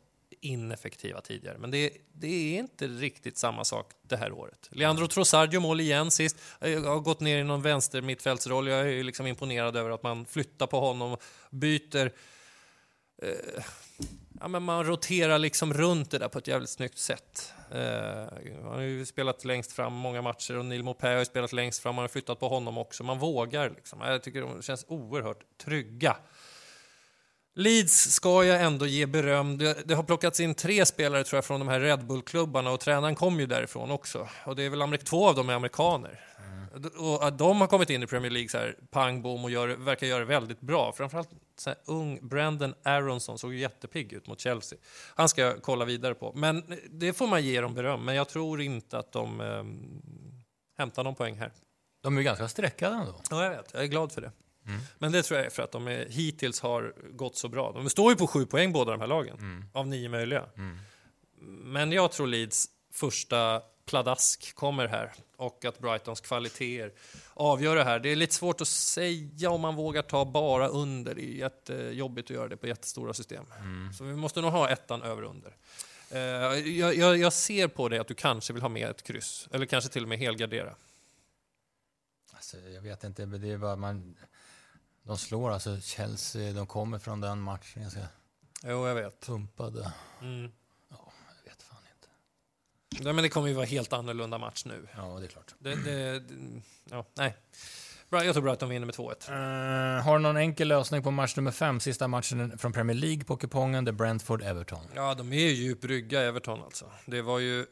ineffektiva 0.46 1.22
tidigare. 1.22 1.58
Men 1.58 1.72
det, 1.72 1.90
det 2.14 2.56
är 2.56 2.60
inte 2.60 2.88
riktigt 2.88 3.38
samma 3.38 3.66
sak 3.66 3.92
det 4.02 4.18
här 4.18 4.32
året. 4.32 4.70
Leandro 4.72 5.08
Trossard 5.08 5.54
gör 5.54 5.62
mål 5.62 5.82
igen 5.82 6.12
sist. 6.12 6.38
Jag 6.60 6.82
har 6.82 7.00
gått 7.00 7.20
ner 7.20 7.38
i 7.38 7.44
någon 7.44 7.62
vänster 7.62 8.02
mittfältsroll. 8.02 8.68
Jag 8.68 8.92
är 8.92 9.04
liksom 9.04 9.28
imponerad 9.28 9.76
över 9.76 9.90
att 9.90 10.04
man 10.04 10.26
flyttar 10.26 10.68
på 10.68 10.80
honom, 10.80 11.18
byter. 11.50 12.12
Eh, 13.22 13.64
ja, 14.40 14.48
men 14.48 14.64
man 14.64 14.86
roterar 14.86 15.40
liksom 15.40 15.74
runt 15.74 16.12
det 16.12 16.18
där 16.18 16.28
på 16.28 16.38
ett 16.38 16.48
jävligt 16.48 16.70
snyggt 16.70 16.98
sätt. 16.98 17.54
Eh, 17.72 18.62
han 18.64 18.74
har 18.74 18.82
ju 18.82 19.06
spelat 19.06 19.46
längst 19.46 19.72
fram 19.72 19.94
många 19.94 20.22
matcher 20.22 20.58
och 20.58 20.66
Neil 20.66 20.84
Maupay 20.84 21.12
har 21.12 21.20
ju 21.20 21.26
spelat 21.26 21.54
längst 21.54 21.80
fram. 21.80 21.96
Man 21.96 22.04
har 22.04 22.10
flyttat 22.10 22.40
på 22.40 22.48
honom 22.48 22.78
också. 22.78 23.04
Man 23.04 23.20
vågar 23.20 23.70
liksom. 23.70 24.02
Jag 24.02 24.24
tycker 24.24 24.42
de 24.42 24.62
känns 24.62 24.86
oerhört 24.88 25.44
trygga. 25.58 26.18
Leeds 27.58 28.12
ska 28.12 28.44
jag 28.44 28.62
ändå 28.62 28.86
ge 28.86 29.06
beröm. 29.06 29.58
Det, 29.58 29.78
det 29.88 29.94
har 29.96 30.04
plockats 30.04 30.40
in 30.40 30.56
tre 30.56 30.86
spelare 30.86 31.24
tror 31.24 31.38
jag 31.38 31.46
från 31.46 31.60
de 31.60 31.68
här 31.70 31.80
Red 31.80 32.06
Bull-klubbarna 32.06 32.72
och 32.72 32.80
tränaren 32.80 33.16
kom 33.16 33.40
ju 33.40 33.46
därifrån 33.46 33.92
också. 33.92 34.28
Och 34.46 34.56
det 34.56 34.64
är 34.64 34.70
väl 34.70 34.98
två 34.98 35.28
av 35.30 35.36
dem 35.36 35.50
är 35.50 35.54
amerikaner. 35.54 36.20
D- 36.78 36.90
Och 36.98 37.28
att 37.28 37.38
de 37.38 37.62
har 37.62 37.68
kommit 37.68 37.90
in 37.90 38.04
i 38.04 38.08
Premier 38.08 38.32
League 38.32 38.50
så 38.50 38.58
här, 38.58 38.76
pang 38.92 39.22
bom 39.22 39.44
och 39.44 39.52
gör, 39.52 39.68
verkar 39.68 40.08
göra 40.08 40.20
det 40.20 40.26
väldigt 40.26 40.62
bra. 40.62 40.94
Framförallt 40.98 41.30
så 41.60 41.70
här, 41.70 41.80
ung 41.86 42.28
Brandon 42.28 42.74
Aronson 42.84 43.38
såg 43.38 43.54
ju 43.54 43.60
jättepigg 43.60 44.14
ut 44.14 44.28
mot 44.28 44.40
Chelsea. 44.40 44.80
Han 45.16 45.30
ska 45.30 45.42
jag 45.42 45.62
kolla 45.62 45.86
vidare 45.86 46.14
på. 46.14 46.34
Men 46.36 46.64
det 46.92 47.14
får 47.14 47.28
man 47.28 47.44
ge 47.44 47.62
dem 47.62 47.74
beröm. 47.74 48.06
Men 48.06 48.16
jag 48.16 48.30
tror 48.30 48.62
inte 48.62 48.98
att 48.98 49.12
de 49.12 49.42
eh, 49.42 49.64
hämtar 50.78 51.04
någon 51.04 51.16
poäng 51.16 51.36
här. 51.38 51.52
De 52.04 52.16
är 52.18 52.22
ju 52.22 52.26
ganska 52.26 52.48
streckade 52.48 52.96
ändå. 52.96 53.16
Ja, 53.30 53.44
jag 53.44 53.50
vet. 53.50 53.72
Jag 53.74 53.84
är 53.84 53.88
glad 53.88 54.12
för 54.12 54.22
det. 54.22 54.32
Men 54.98 55.12
det 55.12 55.24
tror 55.24 55.38
jag 55.38 55.46
är 55.46 55.50
för 55.50 55.64
att 55.64 55.72
de 55.72 55.88
är, 55.88 56.06
hittills 56.10 56.60
har 56.60 56.94
gått 57.12 57.38
så 57.38 57.50
bra. 57.50 57.72
De 57.72 57.90
står 57.90 58.12
ju 58.12 58.18
på 58.18 58.28
sju 58.28 58.46
poäng 58.46 58.74
båda 58.74 58.92
de 58.92 59.00
här 59.00 59.08
lagen, 59.08 59.70
av 59.74 59.88
nio 59.88 60.10
möjliga. 60.10 60.46
Men 61.64 61.92
jag 61.92 62.12
tror 62.12 62.28
Leeds 62.28 62.68
första 62.94 63.62
pladask 63.86 64.56
kommer 64.56 64.88
här 64.88 65.14
och 65.38 65.66
att 65.66 65.80
Brightons 65.80 66.22
kvaliteter 66.22 66.92
avgör 67.34 67.76
det 67.76 67.84
här. 67.84 68.00
Det 68.00 68.10
är 68.10 68.16
lite 68.16 68.34
svårt 68.34 68.62
att 68.62 68.68
säga 68.68 69.50
om 69.50 69.62
man 69.62 69.76
vågar 69.76 70.02
ta 70.02 70.26
bara 70.26 70.68
under. 70.68 71.16
Det 71.16 71.22
är 71.22 71.36
jättejobbigt 71.36 72.32
att 72.32 72.36
göra 72.36 72.48
det 72.48 72.58
på 72.58 72.68
jättestora 72.68 73.14
system. 73.14 73.46
Så 73.98 74.04
vi 74.04 74.16
måste 74.16 74.42
nog 74.42 74.52
ha 74.52 74.70
ettan 74.70 75.02
över 75.02 75.24
under. 75.24 75.56
Eh, 76.10 76.20
jag, 76.70 76.96
jag, 76.96 77.18
jag 77.18 77.34
ser 77.34 77.68
på 77.68 77.90
dig 77.90 78.00
att 78.00 78.08
du 78.08 78.14
kanske 78.14 78.54
vill 78.54 78.62
ha 78.62 78.70
med 78.70 78.90
ett 78.90 79.04
kryss, 79.04 79.48
eller 79.52 79.66
kanske 79.66 79.90
till 79.90 80.04
och 80.04 80.10
med 80.10 80.18
helgardera. 80.18 80.76
Alltså, 82.34 82.58
jag 82.58 82.82
vet 82.82 83.04
inte, 83.04 83.26
men 83.26 83.42
det 83.42 83.52
är 83.52 83.58
bara 83.58 83.76
man... 83.76 84.16
De 85.08 85.18
slår 85.18 85.52
alltså 85.52 85.80
Chelsea, 85.82 86.54
de 86.54 86.68
kommer 86.68 87.00
från 87.00 87.22
den 87.22 87.42
matchen 87.42 87.82
ganska 87.82 88.08
Jo, 88.64 88.88
jag 88.88 88.96
vet. 88.96 89.26
pumpade. 89.26 89.92
Mm. 90.22 90.52
Ja, 90.90 91.12
jag 91.44 91.52
vet 91.52 91.64
fan 91.64 91.78
inte. 91.96 92.08
Nej, 93.04 93.14
men 93.14 93.24
det 93.24 93.30
kommer 93.30 93.48
ju 93.48 93.54
vara 93.54 93.66
helt 93.66 93.94
annorlunda 93.94 94.38
match 94.38 94.66
nu. 94.66 94.88
Ja, 94.98 95.18
det 95.20 95.26
är 95.26 95.30
klart. 95.30 95.56
Det, 95.60 95.76
det, 95.76 96.20
det, 96.20 96.34
ja, 96.90 97.06
nej. 97.14 97.36
Bra, 98.10 98.26
jag 98.26 98.34
tror 98.34 98.44
bra 98.44 98.54
att 98.54 98.60
de 98.60 98.70
vinner 98.70 98.86
med 98.86 98.96
2-1. 98.96 99.98
Uh, 99.98 100.04
har 100.04 100.18
du 100.18 100.24
någon 100.24 100.38
enkel 100.38 100.68
lösning 100.68 101.04
på 101.04 101.12
match 101.12 101.36
nummer 101.36 101.52
fem, 101.52 101.80
sista 101.80 102.08
matchen 102.08 102.58
från 102.58 102.74
Premier 102.74 102.98
League 102.98 103.24
på 103.24 103.38
kupongen, 103.38 103.86
det 103.86 103.92
är 103.92 103.94
Brentford-Everton? 103.94 104.88
Ja, 104.96 105.14
de 105.14 105.34
är 105.34 105.38
ju 105.40 105.50
djup 105.54 105.82
brygga, 105.82 106.22
Everton 106.22 106.64
alltså. 106.64 106.92
Det 107.06 107.22
var 107.22 107.40
ju 107.40 107.60
eh, 107.60 107.66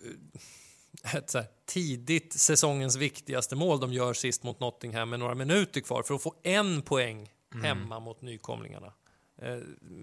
ett 1.14 1.34
här, 1.34 1.46
tidigt 1.66 2.34
säsongens 2.34 2.96
viktigaste 2.96 3.56
mål 3.56 3.80
de 3.80 3.94
gör 3.94 4.14
sist 4.14 4.44
mot 4.44 4.60
Nottingham 4.60 5.10
med 5.10 5.20
några 5.20 5.36
minuter 5.36 5.82
kvar 5.82 6.04
för 6.04 6.16
att 6.16 6.22
få 6.24 6.36
en 6.44 6.82
poäng 6.82 7.30
hemma 7.64 8.00
mot 8.00 8.22
nykomlingarna. 8.22 8.94
Eh, 9.42 9.58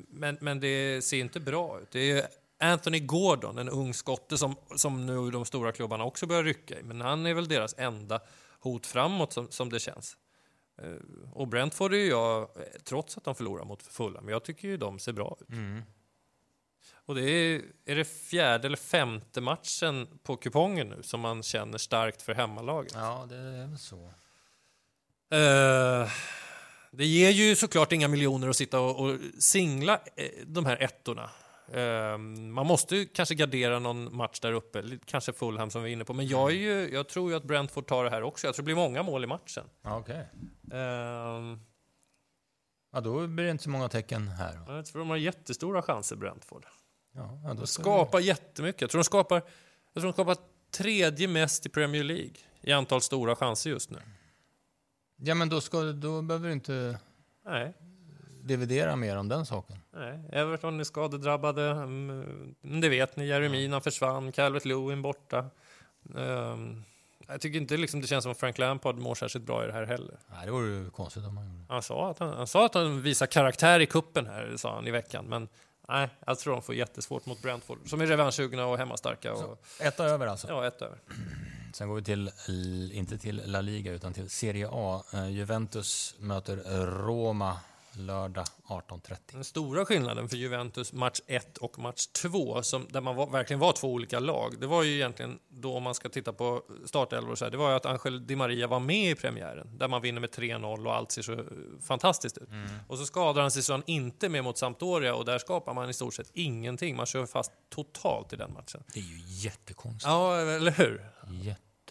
Men, 0.08 0.38
men 0.40 0.60
det 0.60 1.04
ser 1.04 1.18
inte 1.20 1.40
bra 1.40 1.80
ut. 1.80 1.90
Det 1.90 2.10
är 2.10 2.26
Anthony 2.58 3.00
Gordon, 3.00 3.58
en 3.58 3.68
ung 3.68 3.94
skotte 3.94 4.38
som, 4.38 4.56
som 4.76 5.06
nu 5.06 5.30
de 5.30 5.44
stora 5.44 5.72
klubbarna 5.72 6.04
också 6.04 6.26
börjar 6.26 6.44
rycka 6.44 6.80
i. 6.80 6.82
Men 6.82 7.00
han 7.00 7.26
är 7.26 7.34
väl 7.34 7.48
deras 7.48 7.74
enda 7.78 8.20
hot 8.60 8.86
framåt 8.86 9.32
som, 9.32 9.50
som 9.50 9.70
det 9.70 9.80
känns. 9.80 10.16
Eh, 10.82 11.30
Och 11.32 11.48
Brentford 11.48 11.94
är 11.94 12.08
jag, 12.08 12.42
eh, 12.42 12.46
trots 12.84 13.16
att 13.16 13.24
de 13.24 13.34
förlorar 13.34 13.64
mot 13.64 13.82
Fulham, 13.82 14.24
men 14.24 14.32
jag 14.32 14.44
tycker 14.44 14.68
ju 14.68 14.76
de 14.76 14.98
ser 14.98 15.12
bra 15.12 15.36
ut. 15.40 15.48
Mm. 15.48 15.82
Och 16.92 17.14
det 17.14 17.30
är, 17.30 17.62
är 17.84 17.96
det 17.96 18.04
fjärde 18.04 18.66
eller 18.66 18.76
femte 18.76 19.40
matchen 19.40 20.18
på 20.22 20.36
kupongen 20.36 20.88
nu 20.88 21.02
som 21.02 21.20
man 21.20 21.42
känner 21.42 21.78
starkt 21.78 22.22
för 22.22 22.34
hemmalaget. 22.34 22.92
Ja, 22.94 23.26
det 23.28 23.36
är 23.36 23.66
väl 23.66 23.78
så. 23.78 24.12
Eh, 25.36 26.10
det 26.90 27.06
ger 27.06 27.30
ju 27.30 27.56
såklart 27.56 27.92
inga 27.92 28.08
miljoner 28.08 28.48
att 28.48 28.56
sitta 28.56 28.80
och, 28.80 29.00
och 29.04 29.16
singla 29.38 30.00
eh, 30.16 30.24
de 30.46 30.66
här 30.66 30.82
ettorna. 30.82 31.30
Eh, 31.72 32.18
man 32.18 32.66
måste 32.66 32.96
ju 32.96 33.06
kanske 33.06 33.34
gardera 33.34 33.78
någon 33.78 34.16
match 34.16 34.40
där 34.40 34.52
uppe, 34.52 34.82
kanske 35.04 35.32
Fulham 35.32 35.70
som 35.70 35.82
vi 35.82 35.90
är 35.90 35.92
inne 35.92 36.04
på. 36.04 36.12
Men 36.12 36.26
jag, 36.26 36.50
är 36.50 36.54
ju, 36.54 36.90
jag 36.92 37.08
tror 37.08 37.30
ju 37.30 37.36
att 37.36 37.44
Brentford 37.44 37.86
tar 37.86 38.04
det 38.04 38.10
här 38.10 38.22
också. 38.22 38.46
Jag 38.46 38.54
tror 38.54 38.62
det 38.62 38.64
blir 38.64 38.74
många 38.74 39.02
mål 39.02 39.24
i 39.24 39.26
matchen. 39.26 39.64
Okej. 39.82 40.26
Ja, 42.92 43.00
då 43.00 43.26
blir 43.26 43.44
det 43.44 43.50
inte 43.50 43.64
så 43.64 43.70
många 43.70 43.88
tecken 43.88 44.28
här. 44.28 44.60
jag 44.68 44.86
tror 44.86 44.98
de 44.98 45.10
har 45.10 45.16
jättestora 45.16 45.82
chanser, 45.82 46.16
Brentford. 46.16 46.66
Ja, 47.12 47.40
ja, 47.44 47.48
då 47.48 47.54
De 47.54 47.66
ska 47.66 47.82
skapar 47.82 48.20
jättemycket. 48.20 48.80
Jag 48.80 48.90
tror 48.90 48.98
de 48.98 49.04
skapar, 49.04 49.36
jag 49.92 50.02
tror 50.02 50.04
de 50.04 50.12
skapar 50.12 50.36
tredje 50.70 51.28
mest 51.28 51.66
i 51.66 51.68
Premier 51.68 52.04
League 52.04 52.34
i 52.60 52.72
antal 52.72 53.00
stora 53.00 53.36
chanser 53.36 53.70
just 53.70 53.90
nu. 53.90 53.98
vi... 55.16 55.28
Ja, 55.28 55.34
men 55.34 55.48
då, 55.48 55.60
ska, 55.60 55.82
då 55.82 56.22
behöver 56.22 56.46
du 56.48 56.52
inte 56.52 56.98
Nej, 57.44 57.74
dividera 58.42 58.96
mer 58.96 59.16
om 59.16 59.28
den 59.28 59.46
saken. 59.46 59.76
nej. 59.94 60.28
Everton 60.32 60.80
är 60.80 60.84
skadedrabbade. 60.84 61.70
Mm, 61.70 62.54
Det 62.80 62.88
vet 62.88 63.16
ni. 63.16 63.26
Jeremina 63.26 63.80
försvann. 63.80 64.32
Calvert 64.32 64.64
Lewin 64.64 65.02
borta. 65.02 65.46
Ehm, 66.16 66.82
jag 67.30 67.40
tycker 67.40 67.58
inte 67.58 67.76
liksom 67.76 68.00
det 68.00 68.06
känns 68.06 68.22
som 68.22 68.32
att 68.32 68.38
Frank 68.38 68.58
Lampard 68.58 68.98
mår 68.98 69.14
särskilt 69.14 69.46
bra 69.46 69.64
i 69.64 69.66
det 69.66 69.72
här 69.72 69.86
heller. 69.86 70.18
Nej, 70.30 70.46
det 70.46 70.52
vore 70.52 70.66
ju 70.66 70.90
konstigt 70.90 71.24
om 71.24 71.34
man 71.34 71.44
gjorde. 71.44 71.64
Han 71.68 71.82
sa 71.82 72.10
att 72.10 72.18
han, 72.18 72.32
han, 72.32 72.46
sa 72.46 72.66
att 72.66 72.74
han 72.74 73.02
visar 73.02 73.26
karaktär 73.26 73.80
i 73.80 73.86
kuppen 73.86 74.26
här, 74.26 74.54
sa 74.56 74.74
han 74.74 74.86
i 74.86 74.90
veckan. 74.90 75.24
Men 75.24 75.48
nej, 75.88 76.08
jag 76.26 76.38
tror 76.38 76.52
de 76.52 76.62
får 76.62 76.74
jättesvårt 76.74 77.26
mot 77.26 77.42
Brentford. 77.42 77.78
Som 77.86 78.00
är 78.00 78.06
revanschsugna 78.06 78.66
och 78.66 78.78
hemmastarka. 78.78 79.32
Och, 79.32 79.58
Ett 79.80 80.00
över 80.00 80.26
alltså. 80.26 80.48
ja, 80.48 80.66
ett 80.66 80.82
över. 80.82 80.98
Sen 81.74 81.88
går 81.88 81.96
vi 81.96 82.02
till, 82.02 82.30
inte 82.92 83.18
till 83.18 83.42
La 83.44 83.60
Liga, 83.60 83.92
utan 83.92 84.12
till 84.12 84.30
Serie 84.30 84.68
A. 84.72 85.02
Eh, 85.12 85.28
Juventus 85.28 86.14
möter 86.18 86.56
Roma 87.06 87.56
lördag 87.92 88.44
18.30. 88.66 89.16
Den 89.32 89.44
stora 89.44 89.84
skillnaden 89.84 90.28
för 90.28 90.36
Juventus 90.36 90.92
match 90.92 91.20
1 91.26 91.58
och 91.58 91.78
match 91.78 92.06
2, 92.06 92.62
som, 92.62 92.86
där 92.90 93.00
man 93.00 93.16
var, 93.16 93.26
verkligen 93.26 93.60
var 93.60 93.72
två 93.72 93.92
olika 93.92 94.18
lag, 94.18 94.60
det 94.60 94.66
var 94.66 94.82
ju 94.82 94.94
egentligen 94.94 95.38
då 95.48 95.76
om 95.76 95.82
man 95.82 95.94
ska 95.94 96.08
titta 96.08 96.32
på 96.32 96.62
startelvor 96.84 97.34
så 97.34 97.44
här, 97.44 97.50
det 97.50 97.56
var 97.56 97.70
ju 97.70 97.76
att 97.76 97.86
Angel 97.86 98.26
Di 98.26 98.36
Maria 98.36 98.66
var 98.66 98.80
med 98.80 99.10
i 99.10 99.14
premiären, 99.14 99.78
där 99.78 99.88
man 99.88 100.02
vinner 100.02 100.20
med 100.20 100.30
3-0 100.30 100.86
och 100.86 100.94
allt 100.94 101.12
ser 101.12 101.22
så 101.22 101.32
eh, 101.32 101.38
fantastiskt 101.80 102.38
ut. 102.38 102.48
Och 102.88 102.98
så 102.98 103.06
skadar 103.06 103.42
han 103.42 103.50
sig 103.50 103.62
så 103.62 103.72
han 103.72 103.82
inte 103.86 104.28
med 104.28 104.44
mot 104.44 104.58
Sampdoria 104.58 105.14
och 105.14 105.24
där 105.24 105.38
skapar 105.38 105.74
man 105.74 105.90
i 105.90 105.92
stort 105.92 106.14
sett 106.14 106.30
ingenting. 106.34 106.96
Man 106.96 107.06
kör 107.06 107.26
fast 107.26 107.52
totalt 107.68 108.32
i 108.32 108.36
den 108.36 108.52
matchen. 108.52 108.82
Det 108.94 109.00
är 109.00 109.04
ju 109.04 109.20
jättekonstigt. 109.26 110.04
Ja, 110.04 110.36
eller 110.36 110.72
hur? 110.72 111.10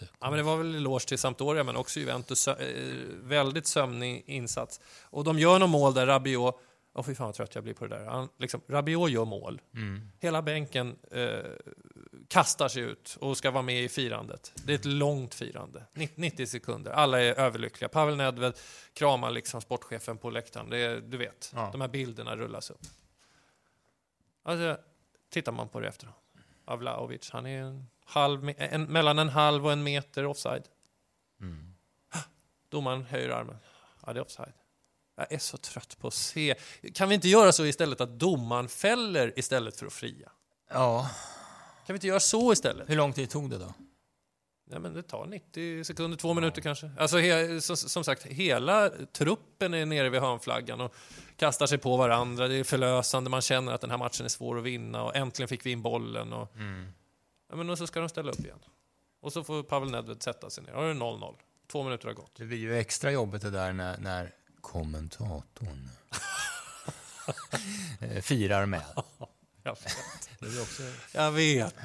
Jättekonstigt. 0.01 0.17
Ja, 0.21 0.29
men 0.29 0.37
det 0.37 0.43
var 0.43 0.57
väl 0.57 0.75
eloge 0.75 1.05
till 1.07 1.17
Sampdoria, 1.17 1.63
men 1.63 1.75
också 1.75 1.99
Juventus. 1.99 2.47
Eh, 2.47 2.55
väldigt 3.23 3.67
sömnig 3.67 4.23
insats. 4.27 4.81
Och 5.03 5.23
de 5.23 5.39
gör 5.39 5.59
någon 5.59 5.69
mål 5.69 5.93
där 5.93 6.05
Rabiot... 6.07 6.55
Åh, 6.93 7.03
fy 7.03 7.15
fan 7.15 7.25
vad 7.25 7.35
trött 7.35 7.55
jag 7.55 7.63
blir 7.63 7.73
på 7.73 7.87
det 7.87 7.95
där. 7.99 8.05
Han, 8.05 8.29
liksom, 8.37 8.61
Rabiot 8.67 9.11
gör 9.11 9.25
mål. 9.25 9.61
Mm. 9.73 10.11
Hela 10.19 10.41
bänken 10.41 10.95
eh, 11.11 11.39
kastar 12.27 12.67
sig 12.67 12.81
ut 12.83 13.17
och 13.21 13.37
ska 13.37 13.51
vara 13.51 13.63
med 13.63 13.83
i 13.83 13.89
firandet. 13.89 14.51
Det 14.65 14.71
är 14.73 14.75
ett 14.75 14.85
långt 14.85 15.35
firande. 15.35 15.83
90 15.93 16.13
90 16.21 16.45
sekunder. 16.47 16.91
Alla 16.91 17.21
är 17.21 17.33
överlyckliga. 17.39 17.89
Pavel 17.89 18.15
Nedved 18.17 18.53
kramar 18.93 19.31
liksom 19.31 19.61
sportchefen 19.61 20.17
på 20.17 20.29
läktaren. 20.29 20.69
Det 20.69 20.77
är, 20.77 21.01
du 21.01 21.17
vet, 21.17 21.51
Ja. 21.55 21.69
de 21.71 21.81
här 21.81 21.87
bilderna 21.87 22.35
rullas 22.35 22.69
upp. 22.69 22.81
Alltså, 24.43 24.77
tittar 25.29 25.51
man 25.51 25.69
på 25.69 25.79
det 25.79 25.87
efteråt. 25.87 26.15
Av 26.65 26.79
Vlahovic, 26.79 27.29
han 27.31 27.45
är 27.45 27.61
en 27.61 27.85
halv, 28.09 28.53
en, 28.57 28.83
mellan 28.83 29.19
en 29.19 29.29
halv 29.29 29.65
och 29.65 29.71
en 29.71 29.83
meter 29.83 30.25
offside. 30.25 30.63
Mm. 31.41 31.73
Domaren 32.69 33.03
höjer 33.03 33.29
armen. 33.29 33.57
Ja, 34.05 34.13
det 34.13 34.19
är 34.19 34.21
offside. 34.21 34.53
Jag 35.17 35.31
är 35.31 35.37
så 35.37 35.57
trött 35.57 35.97
på 35.99 36.07
att 36.07 36.13
se. 36.13 36.55
Kan 36.93 37.09
vi 37.09 37.15
inte 37.15 37.27
göra 37.27 37.51
så 37.51 37.65
istället 37.65 38.01
att 38.01 38.19
domaren 38.19 38.67
fäller 38.69 39.39
istället 39.39 39.77
för 39.79 39.85
att 39.85 39.93
fria? 39.93 40.31
Ja, 40.69 41.09
Kan 41.85 41.93
vi 41.93 41.97
inte 41.97 42.07
göra 42.07 42.19
så 42.19 42.53
istället? 42.53 42.89
hur 42.89 42.95
lång 42.95 43.13
tid 43.13 43.29
tog 43.29 43.49
det 43.49 43.57
då? 43.57 43.73
Ja, 44.71 44.79
men 44.79 44.93
det 44.93 45.03
tar 45.03 45.25
90 45.25 45.83
sekunder, 45.83 46.17
två 46.17 46.33
minuter 46.33 46.61
kanske. 46.61 46.91
Alltså, 46.97 47.17
he, 47.17 47.61
som, 47.61 47.77
som 47.77 48.03
sagt, 48.03 48.25
hela 48.25 48.89
truppen 48.89 49.73
är 49.73 49.85
nere 49.85 50.09
vid 50.09 50.21
hörnflaggan 50.21 50.81
och 50.81 50.95
kastar 51.35 51.67
sig 51.67 51.77
på 51.77 51.97
varandra. 51.97 52.47
Det 52.47 52.55
är 52.55 52.63
förlösande, 52.63 53.29
man 53.29 53.41
känner 53.41 53.71
att 53.71 53.81
den 53.81 53.91
här 53.91 53.97
matchen 53.97 54.25
är 54.25 54.29
svår 54.29 54.57
att 54.57 54.63
vinna 54.63 55.03
och 55.03 55.15
äntligen 55.15 55.47
fick 55.47 55.65
vi 55.65 55.71
in 55.71 55.81
bollen. 55.81 56.33
Och, 56.33 56.47
ja, 57.49 57.55
men 57.55 57.69
och 57.69 57.77
så 57.77 57.87
ska 57.87 57.99
de 57.99 58.09
ställa 58.09 58.31
upp 58.31 58.39
igen. 58.39 58.59
Och 59.21 59.33
så 59.33 59.43
får 59.43 59.63
Pavel 59.63 59.91
Nedved 59.91 60.23
sätta 60.23 60.49
sig 60.49 60.63
ner. 60.63 60.73
Då 60.73 60.79
är 60.79 60.87
det 60.87 60.93
0-0. 60.93 61.35
Två 61.71 61.83
minuter 61.83 62.07
har 62.07 62.13
gått. 62.13 62.35
Det 62.35 62.45
blir 62.45 62.57
ju 62.57 62.77
extra 62.77 63.11
jobbigt 63.11 63.41
det 63.41 63.49
där 63.49 63.73
när, 63.73 63.97
när 63.97 64.33
kommentatorn 64.61 65.89
firar 68.21 68.65
med. 68.65 68.83
Jag 69.63 69.77
Det 70.39 70.45
blir 70.45 70.61
också... 70.61 70.83
Jag 71.13 71.31
vet. 71.31 71.75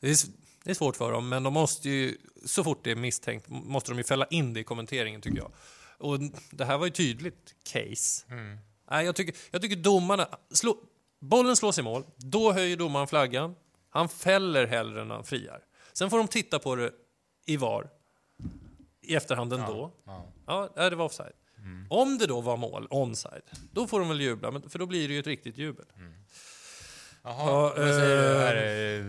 Det 0.00 0.10
är, 0.10 0.16
det 0.64 0.70
är 0.70 0.74
svårt 0.74 0.96
för 0.96 1.12
dem, 1.12 1.28
men 1.28 1.42
de 1.42 1.52
måste 1.52 1.88
ju, 1.90 2.16
så 2.46 2.64
fort 2.64 2.84
det 2.84 2.90
är 2.90 2.96
misstänkt, 2.96 3.48
måste 3.48 3.90
de 3.90 3.98
ju 3.98 4.04
fälla 4.04 4.26
in 4.26 4.54
det 4.54 4.60
i 4.60 4.64
kommenteringen 4.64 5.20
tycker 5.20 5.38
jag. 5.38 5.52
Och 5.98 6.18
det 6.50 6.64
här 6.64 6.78
var 6.78 6.86
ju 6.86 6.92
tydligt 6.92 7.54
case. 7.62 8.24
Nej, 8.90 9.04
jag, 9.04 9.16
tycker, 9.16 9.34
jag 9.50 9.62
tycker 9.62 9.76
domarna... 9.76 10.28
Slå, 10.50 10.76
bollen 11.20 11.56
slås 11.56 11.78
i 11.78 11.82
mål, 11.82 12.04
då 12.16 12.52
höjer 12.52 12.76
domaren 12.76 13.06
flaggan. 13.06 13.54
Han 13.94 14.08
fäller 14.08 14.66
hellre 14.66 15.02
än 15.02 15.10
han 15.10 15.24
friar. 15.24 15.64
Sen 15.92 16.10
får 16.10 16.18
de 16.18 16.28
titta 16.28 16.58
på 16.58 16.74
det 16.76 16.92
i 17.46 17.56
VAR 17.56 17.90
i 19.02 19.14
efterhand 19.16 19.52
ändå. 19.52 19.92
Ja. 20.04 20.32
Ja, 20.46 20.70
ja, 20.76 20.90
det 20.90 20.96
var 20.96 21.04
offside. 21.04 21.32
Om 21.90 22.18
det 22.18 22.26
då 22.26 22.40
var 22.40 22.56
mål, 22.56 22.86
onside, 22.90 23.42
då 23.72 23.86
får 23.86 24.00
de 24.00 24.08
väl 24.08 24.20
jubla, 24.20 24.60
för 24.68 24.78
då 24.78 24.86
blir 24.86 25.08
det 25.08 25.14
ju 25.14 25.20
ett 25.20 25.26
riktigt 25.26 25.58
jubel. 25.58 25.84
Jaha, 27.22 27.46
Ja, 27.46 27.62
vad 27.62 27.74
säger 27.94 28.16
du? 28.22 28.32
eh, 28.34 28.38
Här 28.40 28.54
är, 28.56 29.02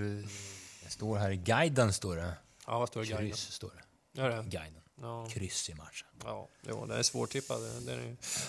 det 0.84 0.90
står 0.90 1.18
här 1.18 1.32
i 1.32 1.38
guiden, 1.38 1.94
står 1.94 2.16
det. 2.16 2.34
Ja, 2.68 2.80
vad 2.80 2.88
står 2.88 3.02
det 3.02 3.08
i 3.08 3.10
guiden? 3.10 3.28
Kryss, 3.30 3.52
står 3.52 3.72
det. 4.13 4.22
Gör 4.22 4.30
det? 4.30 4.44
Guiden. 4.44 4.82
Ja. 5.02 5.28
Kryss 5.30 5.70
i 5.70 5.74
matchen. 5.74 6.08
Ja, 6.25 6.48
jo, 6.68 6.86
det 6.86 6.96
är 6.96 7.03
svårtippad. 7.03 7.62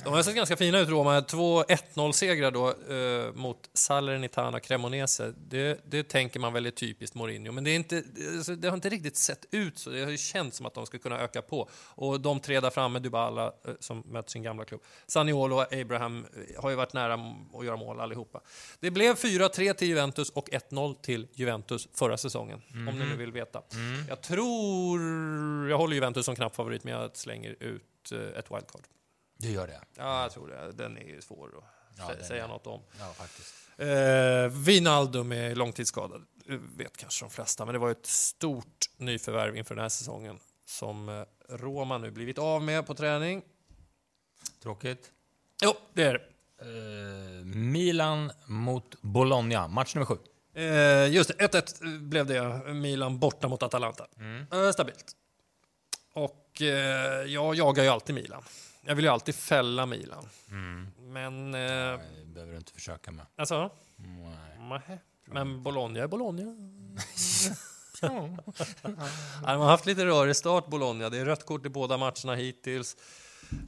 De 0.05 0.13
har 0.13 0.23
sett 0.23 0.35
ganska 0.35 0.57
fina 0.57 0.79
ut, 0.79 0.89
Roma. 0.89 1.23
Två 1.23 1.63
1-0-segrar 1.63 2.51
då 2.51 2.69
eh, 2.95 3.33
mot 3.35 3.71
Salernitana 3.73 4.61
Cremonese. 4.61 5.33
Det, 5.49 5.81
det 5.91 6.09
tänker 6.09 6.41
man 6.41 6.53
väl 6.53 6.67
är 6.67 6.71
typiskt 6.71 7.17
Mourinho, 7.17 7.53
men 7.53 7.65
det, 7.65 7.71
är 7.71 7.77
inte, 7.77 8.03
alltså, 8.37 8.57
det 8.57 8.69
har 8.69 8.75
inte 8.75 8.89
riktigt 8.89 9.17
sett 9.17 9.47
ut 9.51 9.79
så. 9.79 9.91
Det 9.91 10.05
har 10.05 10.11
ju 10.11 10.17
känts 10.17 10.57
som 10.57 10.67
att 10.67 10.75
de 10.75 10.87
ska 10.87 10.99
kunna 10.99 11.21
öka 11.21 11.43
på. 11.43 11.69
Och 11.75 12.21
de 12.21 12.41
tre 12.41 12.61
där 12.61 12.71
framme, 12.71 12.99
Dybala, 12.99 13.47
eh, 13.47 13.75
som 13.81 14.03
möter 14.07 14.31
sin 14.31 14.43
gamla 14.43 14.65
klubb, 14.65 14.81
Saniolo 15.07 15.57
och 15.57 15.73
Abraham 15.73 16.27
eh, 16.37 16.63
har 16.63 16.71
ju 16.71 16.77
varit 16.77 16.93
nära 16.93 17.15
att 17.55 17.65
göra 17.65 17.77
mål 17.77 18.01
allihopa. 18.01 18.41
Det 18.81 18.91
blev 18.91 19.15
4-3 19.15 19.73
till 19.73 19.89
Juventus 19.89 20.31
och 20.31 20.49
1-0 20.49 20.95
till 21.03 21.29
Juventus 21.35 21.89
förra 21.95 22.17
säsongen, 22.17 22.63
om 22.73 22.99
ni 22.99 23.07
nu 23.07 23.17
vill 23.17 23.33
veta. 23.33 23.63
Jag 24.09 24.21
tror... 24.21 25.01
Jag 25.71 25.79
håller 25.79 25.95
Juventus 25.95 26.25
som 26.25 26.37
knapp 26.37 26.57
favorit, 26.57 26.85
men 26.85 26.95
jag 26.95 27.17
slänger 27.17 27.57
ut 27.65 28.13
eh, 28.13 28.19
ett 28.39 28.51
wildcard. 28.51 28.83
Du 29.39 29.51
gör 29.51 29.67
det? 29.67 29.81
Ja, 29.97 30.23
jag 30.23 30.33
tror 30.33 30.49
det. 30.49 30.73
Den 30.73 30.99
är 30.99 31.05
ju 31.05 31.23
svår 31.23 31.49
att 31.59 31.65
Ja, 31.99 32.05
sä- 32.05 32.23
säga 32.23 32.45
är- 32.45 32.49
något 32.49 32.67
om. 32.67 32.83
Ja, 32.99 33.13
faktiskt. 33.13 33.55
Eh, 33.77 34.59
Wijnaldum 34.65 35.33
är 35.33 35.55
långtidsskadad, 35.55 36.23
vet 36.77 36.97
kanske 36.97 37.25
de 37.25 37.31
flesta, 37.31 37.65
men 37.65 37.73
det 37.73 37.79
var 37.79 37.91
ett 37.91 38.07
stort 38.07 38.91
nyförvärv 38.97 39.57
inför 39.57 39.75
den 39.75 39.83
här 39.83 39.89
säsongen 39.89 40.39
som 40.67 41.09
eh, 41.09 41.23
Roma 41.49 41.99
nu 41.99 42.11
blivit 42.11 42.39
av 42.39 42.63
med 42.63 42.87
på 42.87 42.95
träning. 42.95 43.43
Tråkigt. 44.63 45.11
Jo, 45.63 45.75
det 45.93 46.03
är 46.03 46.13
det. 46.13 46.25
Eh, 46.59 47.45
Milan 47.45 48.33
mot 48.47 49.03
Bologna, 49.03 49.69
match 49.69 49.95
nummer 49.95 50.07
sju. 50.07 50.17
Eh, 50.55 51.13
just 51.13 51.29
det, 51.39 51.45
1-1 51.49 51.99
blev 52.09 52.27
det. 52.27 52.75
Milan 52.75 53.19
borta 53.19 53.49
mot 53.49 53.63
Atalanta. 53.63 54.07
Eh, 54.53 54.71
stabilt. 54.73 55.17
Och 56.13 56.44
eh, 56.63 56.69
jag 57.33 57.55
jagar 57.55 57.83
ju 57.83 57.89
alltid 57.89 58.15
Milan. 58.15 58.43
Jag 58.87 58.95
vill 58.95 59.05
ju 59.05 59.11
alltid 59.11 59.35
fälla 59.35 59.87
Milan. 59.87 60.29
Men... 60.99 61.55
Eh, 61.55 61.61
Nej, 61.61 61.99
det 62.19 62.25
behöver 62.35 62.53
du 62.53 62.59
inte 62.59 62.73
försöka 62.73 63.11
med. 63.11 63.27
alltså? 63.37 63.71
Nej. 63.97 64.81
Nej. 64.87 64.99
Men 65.25 65.63
Bologna 65.63 66.01
är 66.01 66.07
Bologna. 66.07 66.43
Ja, 68.03 68.11
de 69.43 69.61
har 69.61 69.67
haft 69.67 69.87
lite 69.87 70.07
rörig 70.07 70.37
start, 70.37 70.67
Bologna. 70.67 71.09
Det 71.11 71.19
är 71.19 71.25
rött 71.25 71.47
kort 71.47 71.67
i 71.67 71.69
båda 71.69 71.97
matcherna 71.97 72.35
hittills. 72.35 72.97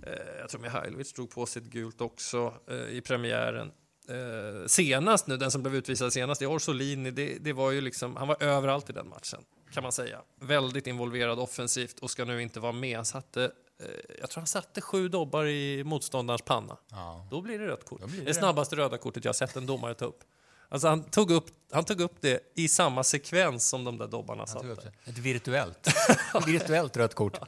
Eh, 0.07 0.39
jag 0.41 0.49
tror 0.49 0.61
Mihailovic 0.61 1.13
drog 1.13 1.31
på 1.31 1.47
sig 1.47 1.63
ett 1.63 1.69
gult 1.69 2.01
också 2.01 2.55
eh, 2.71 2.77
i 2.77 3.01
premiären. 3.01 3.73
Eh, 4.09 4.67
senast 4.67 5.27
nu, 5.27 5.37
den 5.37 5.51
som 5.51 5.63
blev 5.63 5.75
utvisad 5.75 6.13
senast, 6.13 6.43
i 6.43 6.47
Orsolini, 6.47 7.11
det, 7.11 7.39
det 7.41 7.53
var 7.53 7.71
ju 7.71 7.81
liksom, 7.81 8.17
han 8.17 8.29
var 8.29 8.43
överallt 8.43 8.91
i 8.91 8.93
den 8.93 9.09
matchen, 9.09 9.45
kan 9.73 9.83
man 9.83 9.93
säga. 9.93 10.21
Väldigt 10.41 10.87
involverad 10.87 11.39
offensivt 11.39 11.99
och 11.99 12.11
ska 12.11 12.25
nu 12.25 12.43
inte 12.43 12.61
vara 12.61 12.73
med. 12.73 13.07
Satte, 13.07 13.45
eh, 13.45 13.87
jag 14.21 14.31
tror 14.31 14.41
han 14.41 14.47
satte 14.47 14.81
sju 14.81 15.09
dobbar 15.09 15.47
i 15.47 15.85
motståndarens 15.85 16.43
panna. 16.43 16.77
Ja. 16.91 17.29
Då 17.31 17.41
blir 17.41 17.59
det 17.59 17.67
rött 17.67 17.85
kort. 17.85 18.01
Det 18.01 18.21
det, 18.25 18.35
snabbaste 18.35 18.77
röda 18.77 18.99
kortet 18.99 19.25
jag 19.25 19.37
sett 19.37 19.57
en 19.57 19.67
domare 19.67 19.95
ta 19.95 20.05
upp. 20.05 20.25
Alltså 20.69 20.89
han, 20.89 21.05
tog 21.05 21.31
upp, 21.31 21.47
han 21.73 21.85
tog 21.85 22.01
upp 22.01 22.17
det 22.21 22.41
i 22.55 22.69
samma 22.69 23.05
sekvens 23.05 23.69
som 23.69 23.85
de 23.85 23.99
där 23.99 24.07
dobbarna 24.07 24.47
satte. 24.47 24.67
det. 24.67 25.11
Ett 25.11 25.19
virtuellt. 25.19 25.89
virtuellt 26.47 26.97
rött 26.97 27.15
kort. 27.15 27.39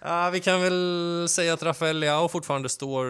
Ja, 0.00 0.30
vi 0.30 0.40
kan 0.40 0.60
väl 0.62 1.26
säga 1.30 1.52
att 1.52 1.62
Rafael 1.62 1.98
Leao 1.98 2.28
fortfarande 2.28 2.68
står 2.68 3.06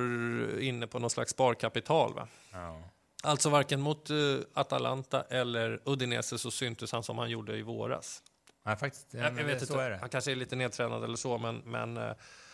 inne 0.60 0.86
på 0.86 0.98
någon 0.98 1.10
slags 1.10 1.30
sparkapital. 1.32 2.14
Va? 2.14 2.28
Ja. 2.52 2.82
Alltså 3.22 3.50
varken 3.50 3.80
mot 3.80 4.10
eh, 4.10 4.16
Atalanta 4.54 5.22
eller 5.30 5.80
Udinese 5.84 6.38
så 6.38 6.50
syntes 6.50 6.92
han 6.92 7.02
som 7.02 7.18
han 7.18 7.30
gjorde 7.30 7.56
i 7.56 7.62
våras. 7.62 8.22
Nej, 8.66 8.76
faktiskt. 8.76 9.06
Ja, 9.10 9.18
Jag, 9.20 9.38
jag 9.38 9.44
vet 9.44 9.62
inte, 9.62 9.98
han 10.00 10.08
kanske 10.08 10.30
är 10.30 10.36
lite 10.36 10.56
nedtränad 10.56 11.04
eller 11.04 11.16
så, 11.16 11.38
men, 11.38 11.56
men 11.56 11.96
eh, 11.96 12.12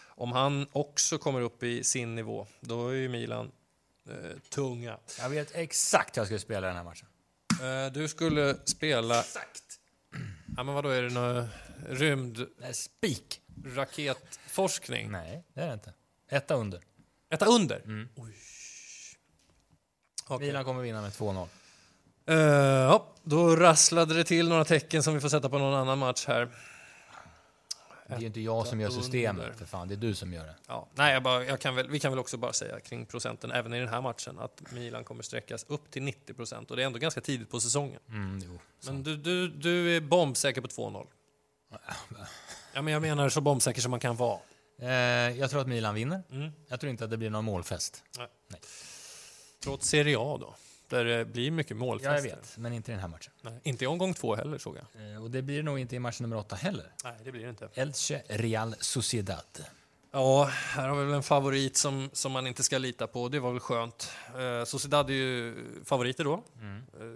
om 0.08 0.32
han 0.32 0.66
också 0.72 1.18
kommer 1.18 1.40
upp 1.40 1.62
i 1.62 1.84
sin 1.84 2.14
nivå, 2.14 2.46
då 2.60 2.88
är 2.88 2.94
ju 2.94 3.08
Milan 3.08 3.50
eh, 4.10 4.38
tunga. 4.50 4.98
Jag 5.18 5.28
vet 5.28 5.54
exakt 5.54 6.16
hur 6.16 6.20
jag 6.20 6.26
skulle 6.26 6.40
spela 6.40 6.66
den 6.66 6.76
här 6.76 6.84
matchen. 6.84 7.08
Eh, 7.62 7.92
du 7.92 8.08
skulle 8.08 8.56
spela... 8.64 9.20
Exakt. 9.20 9.62
Ja, 10.56 10.62
men 10.62 10.74
vadå, 10.74 10.88
är 10.88 11.02
det 11.02 11.10
någon 11.10 11.48
rymd 11.88 12.46
Nej, 12.58 12.74
spik. 12.74 13.40
raketforskning? 13.66 15.10
Nej, 15.10 15.44
det 15.54 15.60
är 15.60 15.66
det 15.66 15.74
inte. 15.74 15.92
Etta 16.30 16.54
under. 16.54 16.80
Etta 17.30 17.46
under? 17.46 17.80
Mm. 17.84 18.08
Oj. 18.16 18.34
Okej. 20.28 20.46
Milan 20.46 20.64
kommer 20.64 20.82
vinna 20.82 21.02
med 21.02 21.10
2-0. 21.10 21.48
Eh, 22.26 22.36
ja, 22.36 23.06
då 23.22 23.56
rasslade 23.56 24.14
det 24.14 24.24
till 24.24 24.48
några 24.48 24.64
tecken 24.64 25.02
som 25.02 25.14
vi 25.14 25.20
får 25.20 25.28
sätta 25.28 25.48
på 25.48 25.58
någon 25.58 25.74
annan 25.74 25.98
match 25.98 26.24
här. 26.26 26.48
Det 28.08 28.14
är 28.14 28.20
ju 28.20 28.26
inte 28.26 28.40
jag 28.40 28.66
som 28.66 28.80
gör 28.80 28.90
systemet, 28.90 29.58
för 29.58 29.64
fan. 29.64 29.88
Det 29.88 29.94
är 29.94 29.96
du 29.96 30.14
som 30.14 30.32
gör 30.32 30.44
det. 30.44 30.54
Ja, 30.66 30.88
nej, 30.94 31.12
jag 31.12 31.22
bara, 31.22 31.44
jag 31.44 31.60
kan 31.60 31.74
väl, 31.74 31.90
vi 31.90 32.00
kan 32.00 32.12
väl 32.12 32.18
också 32.18 32.36
bara 32.36 32.52
säga 32.52 32.80
kring 32.80 33.06
procenten 33.06 33.50
även 33.52 33.74
i 33.74 33.78
den 33.78 33.88
här 33.88 34.00
matchen 34.00 34.38
att 34.38 34.62
Milan 34.72 35.04
kommer 35.04 35.22
sträckas 35.22 35.64
upp 35.68 35.90
till 35.90 36.02
90 36.02 36.34
procent 36.34 36.70
och 36.70 36.76
det 36.76 36.82
är 36.82 36.86
ändå 36.86 36.98
ganska 36.98 37.20
tidigt 37.20 37.50
på 37.50 37.60
säsongen. 37.60 38.00
Mm, 38.08 38.42
jo. 38.44 38.58
Men 38.86 39.02
du, 39.02 39.16
du, 39.16 39.48
du 39.48 39.96
är 39.96 40.00
bombsäker 40.00 40.60
på 40.60 40.68
2-0. 40.68 41.06
Ja, 42.74 42.82
men 42.82 42.92
jag 42.92 43.02
menar 43.02 43.28
så 43.28 43.40
bombsäker 43.40 43.80
som 43.80 43.90
man 43.90 44.00
kan 44.00 44.16
vara. 44.16 44.38
Eh, 44.78 44.88
jag 45.38 45.50
tror 45.50 45.60
att 45.60 45.66
Milan 45.66 45.94
vinner. 45.94 46.22
Mm. 46.30 46.52
Jag 46.68 46.80
tror 46.80 46.90
inte 46.90 47.04
att 47.04 47.10
det 47.10 47.16
blir 47.16 47.30
någon 47.30 47.44
målfest. 47.44 48.04
Trots 49.64 49.88
Serie 49.88 50.16
A 50.18 50.38
då, 50.40 50.54
där 50.88 51.04
det 51.04 51.24
blir 51.24 51.50
mycket 51.50 51.76
målfester. 51.76 52.10
Ja, 52.12 52.16
jag 52.16 52.36
vet. 52.36 52.56
Men 52.58 52.72
inte 52.72 52.90
i 52.90 52.92
den 52.92 53.00
här 53.00 53.08
matchen. 53.08 53.32
Nej, 53.42 53.60
inte 53.62 53.84
i 53.84 53.86
omgång 53.86 54.14
två 54.14 54.34
heller 54.34 54.58
såg 54.58 54.76
jag. 54.76 55.12
Eh, 55.12 55.22
och 55.22 55.30
det 55.30 55.42
blir 55.42 55.62
nog 55.62 55.78
inte 55.78 55.96
i 55.96 55.98
match 55.98 56.20
nummer 56.20 56.36
åtta 56.36 56.56
heller. 56.56 56.92
Nej, 57.04 57.14
det 57.24 57.32
blir 57.32 57.42
det 57.42 57.50
inte. 57.50 57.68
Elche 57.74 58.22
Real 58.28 58.74
Sociedad. 58.80 59.64
Ja, 60.16 60.44
här 60.44 60.88
har 60.88 60.96
vi 60.96 61.04
väl 61.04 61.14
en 61.14 61.22
favorit 61.22 61.76
som, 61.76 62.10
som 62.12 62.32
man 62.32 62.46
inte 62.46 62.62
ska 62.62 62.78
lita 62.78 63.06
på. 63.06 63.28
Det 63.28 63.40
var 63.40 63.50
väl 63.50 63.60
skönt. 63.60 64.10
Eh, 64.38 64.64
Sociedad 64.64 65.10
är 65.10 65.14
ju 65.14 65.54
favoriter 65.84 66.24
då. 66.24 66.44
Mm. 66.60 66.76
Eh, 66.76 67.06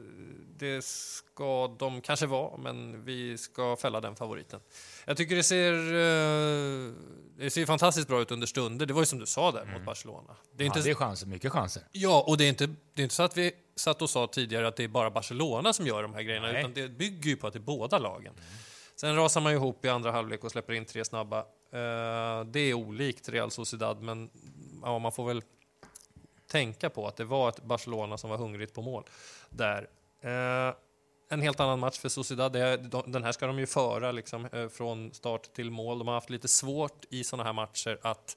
det 0.58 0.84
ska 0.84 1.76
de 1.78 2.00
kanske 2.00 2.26
vara, 2.26 2.56
men 2.56 3.04
vi 3.04 3.38
ska 3.38 3.76
fälla 3.76 4.00
den 4.00 4.16
favoriten. 4.16 4.60
Jag 5.04 5.16
tycker 5.16 5.36
det 5.36 5.42
ser, 5.42 5.72
eh, 5.74 6.92
det 7.36 7.50
ser 7.50 7.66
fantastiskt 7.66 8.08
bra 8.08 8.20
ut 8.20 8.30
under 8.30 8.46
stunder. 8.46 8.86
Det 8.86 8.92
var 8.94 9.02
ju 9.02 9.06
som 9.06 9.18
du 9.18 9.26
sa 9.26 9.52
där 9.52 9.64
mot 9.72 9.84
Barcelona. 9.84 10.36
Det 10.56 10.64
är 10.64 10.66
Mm. 10.66 10.72
Ja, 10.74 10.78
inte, 10.78 10.88
det 10.88 10.90
är 10.90 10.94
chanser, 10.94 11.26
mycket 11.26 11.52
chanser. 11.52 11.82
ja, 11.92 12.24
och 12.26 12.36
det 12.36 12.44
är, 12.44 12.48
inte, 12.48 12.66
det 12.66 13.02
är 13.02 13.02
inte 13.02 13.14
så 13.14 13.22
att 13.22 13.36
vi 13.36 13.52
satt 13.76 14.02
och 14.02 14.10
sa 14.10 14.26
tidigare 14.26 14.68
att 14.68 14.76
det 14.76 14.84
är 14.84 14.88
bara 14.88 15.10
Barcelona 15.10 15.72
som 15.72 15.86
gör 15.86 16.02
de 16.02 16.14
här 16.14 16.22
grejerna, 16.22 16.46
Nej. 16.46 16.60
utan 16.60 16.74
det 16.74 16.88
bygger 16.88 17.30
ju 17.30 17.36
på 17.36 17.46
att 17.46 17.52
det 17.52 17.58
är 17.58 17.60
båda 17.60 17.98
lagen. 17.98 18.34
Sen 19.00 19.16
rasar 19.16 19.40
man 19.40 19.52
ihop 19.52 19.84
i 19.84 19.88
andra 19.88 20.12
halvlek 20.12 20.44
och 20.44 20.50
släpper 20.50 20.72
in 20.72 20.84
tre 20.84 21.04
snabba. 21.04 21.38
Eh, 21.72 22.44
det 22.44 22.60
är 22.60 22.74
olikt 22.74 23.28
Real 23.28 23.50
Sociedad, 23.50 24.02
men 24.02 24.30
ja, 24.82 24.98
man 24.98 25.12
får 25.12 25.26
väl 25.26 25.42
tänka 26.46 26.90
på 26.90 27.06
att 27.06 27.16
det 27.16 27.24
var 27.24 27.48
ett 27.48 27.62
Barcelona 27.62 28.18
som 28.18 28.30
var 28.30 28.36
hungrigt 28.36 28.74
på 28.74 28.82
mål 28.82 29.04
där. 29.50 29.88
Eh, 30.20 30.74
en 31.28 31.42
helt 31.42 31.60
annan 31.60 31.78
match 31.78 31.98
för 31.98 32.08
Sociedad. 32.08 32.52
Den 33.06 33.24
här 33.24 33.32
ska 33.32 33.46
de 33.46 33.58
ju 33.58 33.66
föra 33.66 34.12
liksom, 34.12 34.46
eh, 34.46 34.68
från 34.68 35.14
start 35.14 35.52
till 35.52 35.70
mål. 35.70 35.98
De 35.98 36.08
har 36.08 36.14
haft 36.14 36.30
lite 36.30 36.48
svårt 36.48 37.04
i 37.10 37.24
sådana 37.24 37.44
här 37.44 37.52
matcher 37.52 37.98
att 38.02 38.36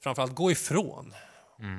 framförallt 0.00 0.34
gå 0.34 0.50
ifrån. 0.50 1.14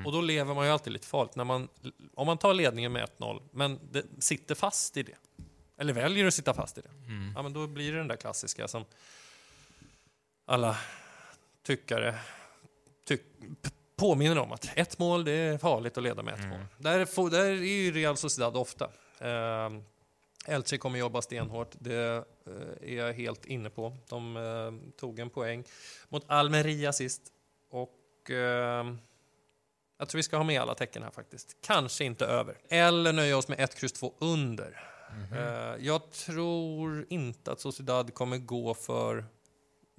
Och 0.06 0.12
då 0.12 0.20
lever 0.20 0.54
man 0.54 0.66
ju 0.66 0.72
alltid 0.72 0.92
lite 0.92 1.06
farligt. 1.06 1.36
När 1.36 1.44
man, 1.44 1.68
om 2.14 2.26
man 2.26 2.38
tar 2.38 2.54
ledningen 2.54 2.92
med 2.92 3.08
1-0, 3.18 3.42
men 3.50 3.78
det 3.92 4.04
sitter 4.18 4.54
fast 4.54 4.96
i 4.96 5.02
det. 5.02 5.16
Eller 5.78 5.92
väljer 5.92 6.26
att 6.26 6.34
sitta 6.34 6.54
fast 6.54 6.78
i 6.78 6.80
det. 6.80 6.90
Ja, 7.34 7.42
men 7.42 7.52
då 7.52 7.66
blir 7.66 7.92
det 7.92 7.98
den 7.98 8.08
där 8.08 8.16
klassiska 8.16 8.68
som 8.68 8.84
alla 10.46 10.76
tyckare 11.62 12.18
tyck, 13.04 13.22
påminner 13.96 14.38
om 14.38 14.52
att 14.52 14.70
ett 14.74 14.98
mål 14.98 15.24
det 15.24 15.32
är 15.32 15.58
farligt 15.58 15.98
att 15.98 16.02
leda 16.04 16.22
med 16.22 16.34
ett 16.34 16.48
mål. 16.48 16.60
Där, 16.78 17.30
där 17.30 17.44
är 17.44 17.52
ju 17.54 17.92
Real 17.92 18.16
Sociedad 18.16 18.56
ofta. 18.56 18.90
Eh, 19.18 19.70
Elche 20.46 20.78
kommer 20.78 20.98
jobba 20.98 21.22
stenhårt, 21.22 21.70
det 21.78 22.24
eh, 22.46 22.90
är 22.90 22.96
jag 22.96 23.12
helt 23.12 23.46
inne 23.46 23.70
på. 23.70 23.96
De 24.08 24.36
eh, 24.36 24.90
tog 25.00 25.18
en 25.18 25.30
poäng 25.30 25.64
mot 26.08 26.24
Almeria 26.26 26.92
sist 26.92 27.22
och 27.70 28.30
eh, 28.30 28.94
jag 29.98 30.08
tror 30.08 30.18
vi 30.18 30.22
ska 30.22 30.36
ha 30.36 30.44
med 30.44 30.60
alla 30.60 30.74
tecken 30.74 31.02
här 31.02 31.10
faktiskt. 31.10 31.56
Kanske 31.62 32.04
inte 32.04 32.26
över. 32.26 32.58
Eller 32.68 33.12
nöja 33.12 33.36
oss 33.36 33.48
med 33.48 33.60
1, 33.60 33.74
kryss 33.74 33.92
2 33.92 34.14
under. 34.18 34.97
Eh, 35.32 35.86
jag 35.86 36.10
tror 36.10 37.06
inte 37.08 37.52
att 37.52 37.60
Sociedad 37.60 38.14
kommer 38.14 38.38
gå 38.38 38.74
för 38.74 39.24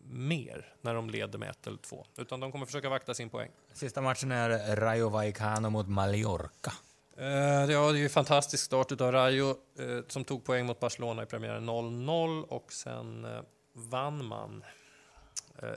mer 0.03 0.73
när 0.81 0.93
de 0.93 1.09
leder 1.09 1.39
med 1.39 1.49
1 1.49 1.67
eller 1.67 1.77
2. 1.77 2.05
Utan 2.17 2.39
de 2.39 2.51
kommer 2.51 2.65
försöka 2.65 2.89
vakta 2.89 3.13
sin 3.13 3.29
poäng. 3.29 3.51
Sista 3.73 4.01
matchen 4.01 4.31
är 4.31 4.75
Rayo 4.75 5.09
Vallecano 5.09 5.69
mot 5.69 5.87
Mallorca. 5.87 6.73
Eh, 7.17 7.25
ja, 7.25 7.65
det 7.65 7.73
är 7.73 7.93
ju 7.93 8.03
en 8.03 8.09
fantastisk 8.09 8.63
start 8.63 8.91
utav 8.91 9.11
Rayo 9.11 9.49
eh, 9.79 9.99
som 10.07 10.23
tog 10.23 10.45
poäng 10.45 10.65
mot 10.65 10.79
Barcelona 10.79 11.23
i 11.23 11.25
premiären 11.25 11.69
0-0 11.69 12.43
och 12.43 12.73
sen 12.73 13.25
eh, 13.25 13.41
vann 13.73 14.25
man 14.25 14.63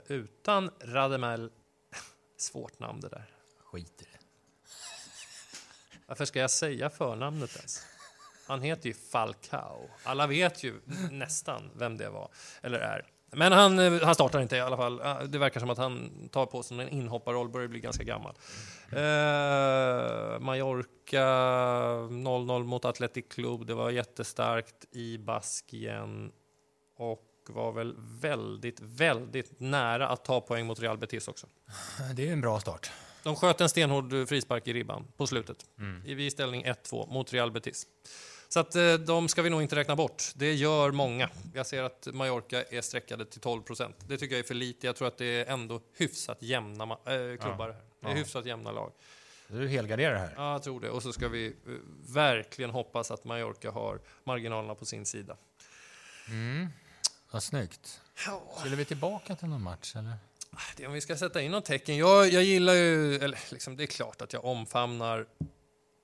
utan 0.07 0.71
Radamel. 0.79 1.51
Svårt 2.37 2.79
namn 2.79 2.99
det 2.99 3.09
där. 3.09 3.35
Skit 3.63 4.01
i 4.01 4.03
det. 4.03 4.19
Varför 6.05 6.25
ska 6.25 6.39
jag 6.39 6.51
säga 6.51 6.89
förnamnet 6.89 7.55
ens? 7.55 7.85
Han 8.47 8.61
heter 8.61 8.87
ju 8.89 8.93
Falcao. 8.93 9.89
Alla 10.03 10.27
vet 10.27 10.63
ju 10.63 10.73
nästan 11.11 11.69
vem 11.75 11.97
det 11.97 12.09
var, 12.09 12.29
eller 12.61 12.79
är. 12.79 13.05
Men 13.35 13.51
han, 13.51 13.79
eh, 13.79 14.01
han 14.01 14.15
startar 14.15 14.41
inte 14.41 14.55
i 14.55 14.59
alla 14.59 14.77
fall. 14.77 15.01
Ah, 15.01 15.23
Det 15.23 15.37
verkar 15.37 15.59
som 15.59 15.69
att 15.69 15.77
han 15.77 16.09
tar 16.31 16.45
på 16.45 16.63
sig 16.63 16.79
en 16.81 16.89
inhopparroll, 16.89 17.49
börjar 17.49 17.67
bli 17.67 17.79
ganska 17.79 18.03
gammal. 18.03 18.35
Eh, 18.91 20.39
Mallorca 20.39 21.25
0-0 22.09 22.63
mot 22.63 22.85
Athletic 22.85 23.25
Club. 23.29 23.65
Det 23.65 23.73
var 23.73 23.89
jättestarkt 23.91 24.85
i 24.91 25.17
Baskien 25.17 26.31
och 26.97 27.23
var 27.49 27.71
väl 27.71 27.95
väldigt, 27.99 28.79
väldigt 28.79 29.59
nära 29.59 30.07
att 30.07 30.25
ta 30.25 30.41
poäng 30.41 30.65
mot 30.65 30.79
Real 30.79 30.97
Betis 30.97 31.27
också. 31.27 31.47
Det 32.15 32.27
är 32.27 32.33
en 32.33 32.41
bra 32.41 32.59
start. 32.59 32.91
De 33.23 33.35
sköt 33.35 33.61
en 33.61 33.69
stenhård 33.69 34.27
frispark 34.29 34.67
i 34.67 34.73
ribban 34.73 35.07
på 35.17 35.27
slutet. 35.27 35.65
I 36.05 36.13
vid 36.13 36.31
ställning 36.31 36.65
1-2 36.65 37.13
mot 37.13 37.33
Real 37.33 37.51
Betis. 37.51 37.87
Så 38.53 38.59
att 38.59 38.75
eh, 38.75 38.93
de 38.93 39.29
ska 39.29 39.41
vi 39.41 39.49
nog 39.49 39.61
inte 39.61 39.75
räkna 39.75 39.95
bort. 39.95 40.23
Det 40.35 40.53
gör 40.53 40.91
många. 40.91 41.29
Jag 41.53 41.67
ser 41.67 41.83
att 41.83 42.07
Mallorca 42.13 42.63
är 42.63 42.81
sträckade 42.81 43.25
till 43.25 43.41
12 43.41 43.61
procent. 43.61 43.95
Det 44.07 44.17
tycker 44.17 44.35
jag 44.35 44.39
är 44.39 44.47
för 44.47 44.53
lite. 44.53 44.87
Jag 44.87 44.95
tror 44.95 45.07
att 45.07 45.17
det 45.17 45.25
är 45.25 45.45
ändå 45.45 45.81
hyfsat 45.97 46.41
jämna 46.41 46.83
äh, 46.83 46.97
klubbar. 47.41 47.67
här. 47.69 47.81
Det 47.99 48.07
är 48.07 48.11
Ja. 48.11 48.15
hyfsat 48.15 48.45
jämna 48.45 48.71
lag. 48.71 48.91
Du 49.47 49.67
helgarderar 49.67 50.15
här. 50.15 50.33
Ja, 50.37 50.51
jag 50.51 50.63
tror 50.63 50.79
det. 50.79 50.89
Och 50.89 51.03
så 51.03 51.13
ska 51.13 51.27
vi 51.27 51.47
eh, 51.47 51.53
verkligen 52.13 52.71
hoppas 52.71 53.11
att 53.11 53.23
Mallorca 53.25 53.71
har 53.71 53.99
marginalerna 54.23 54.75
på 54.75 54.85
sin 54.85 55.05
sida. 55.05 55.37
Mm. 56.29 56.67
Vad 57.31 57.43
snyggt. 57.43 58.01
Skulle 58.59 58.75
vi 58.75 58.85
tillbaka 58.85 59.35
till 59.35 59.47
någon 59.47 59.63
match 59.63 59.95
eller? 59.95 60.13
Det, 60.77 60.87
om 60.87 60.93
vi 60.93 61.01
ska 61.01 61.15
sätta 61.17 61.41
in 61.41 61.51
något 61.51 61.65
tecken. 61.65 61.97
Jag, 61.97 62.29
jag 62.29 62.43
gillar 62.43 62.73
ju, 62.73 63.15
eller 63.15 63.39
liksom, 63.51 63.77
det 63.77 63.83
är 63.83 63.87
klart 63.87 64.21
att 64.21 64.33
jag 64.33 64.45
omfamnar, 64.45 65.25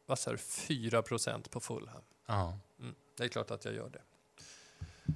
vad 0.06 0.20
sa 0.20 0.32
du, 0.32 0.38
4 0.38 1.02
på 1.52 1.60
Fulham. 1.60 2.02
Ja. 2.30 2.58
Mm, 2.80 2.96
det 3.18 3.24
är 3.24 3.28
klart 3.28 3.52
att 3.52 3.66
jag 3.66 3.74
gör 3.74 3.90
det. 3.90 4.02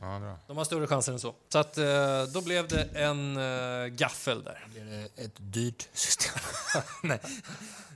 Ja, 0.01 0.19
bra. 0.19 0.37
De 0.47 0.57
har 0.57 0.63
större 0.65 0.87
chanser 0.87 1.11
än 1.13 1.19
så. 1.19 1.35
Så 1.49 1.59
att, 1.59 1.77
eh, 1.77 2.23
då 2.23 2.41
blev 2.41 2.67
det 2.67 2.83
en 2.83 3.37
eh, 3.37 3.87
gaffel 3.87 4.43
där. 4.43 4.67
Blir 4.73 4.85
det 4.85 5.23
ett 5.23 5.35
dyrt 5.37 5.89
system? 5.93 6.33
Nej. 7.03 7.19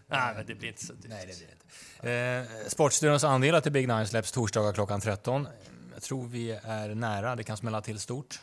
Nej, 0.07 0.35
men 0.35 0.45
det 0.45 0.55
blir 0.55 0.67
inte 0.69 0.85
så 0.85 0.93
dyrt. 0.93 1.09
Nej, 1.09 1.25
det 1.27 1.37
blir 1.37 1.49
inte. 1.51 2.63
Eh, 2.63 2.67
Sportstudions 2.69 3.23
andelar 3.23 3.61
till 3.61 3.71
Big 3.71 3.87
Nine 3.87 4.07
släpps 4.07 4.31
torsdagar 4.31 4.73
klockan 4.73 5.01
13. 5.01 5.47
Jag 5.93 6.03
tror 6.03 6.27
vi 6.27 6.51
är 6.51 6.95
nära. 6.95 7.35
Det 7.35 7.43
kan 7.43 7.57
smälla 7.57 7.81
till 7.81 7.99
stort. 7.99 8.39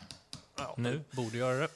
Ja, 0.57 0.73
Nu. 0.77 1.03
Borde 1.11 1.37
göra 1.37 1.57
det. 1.57 1.67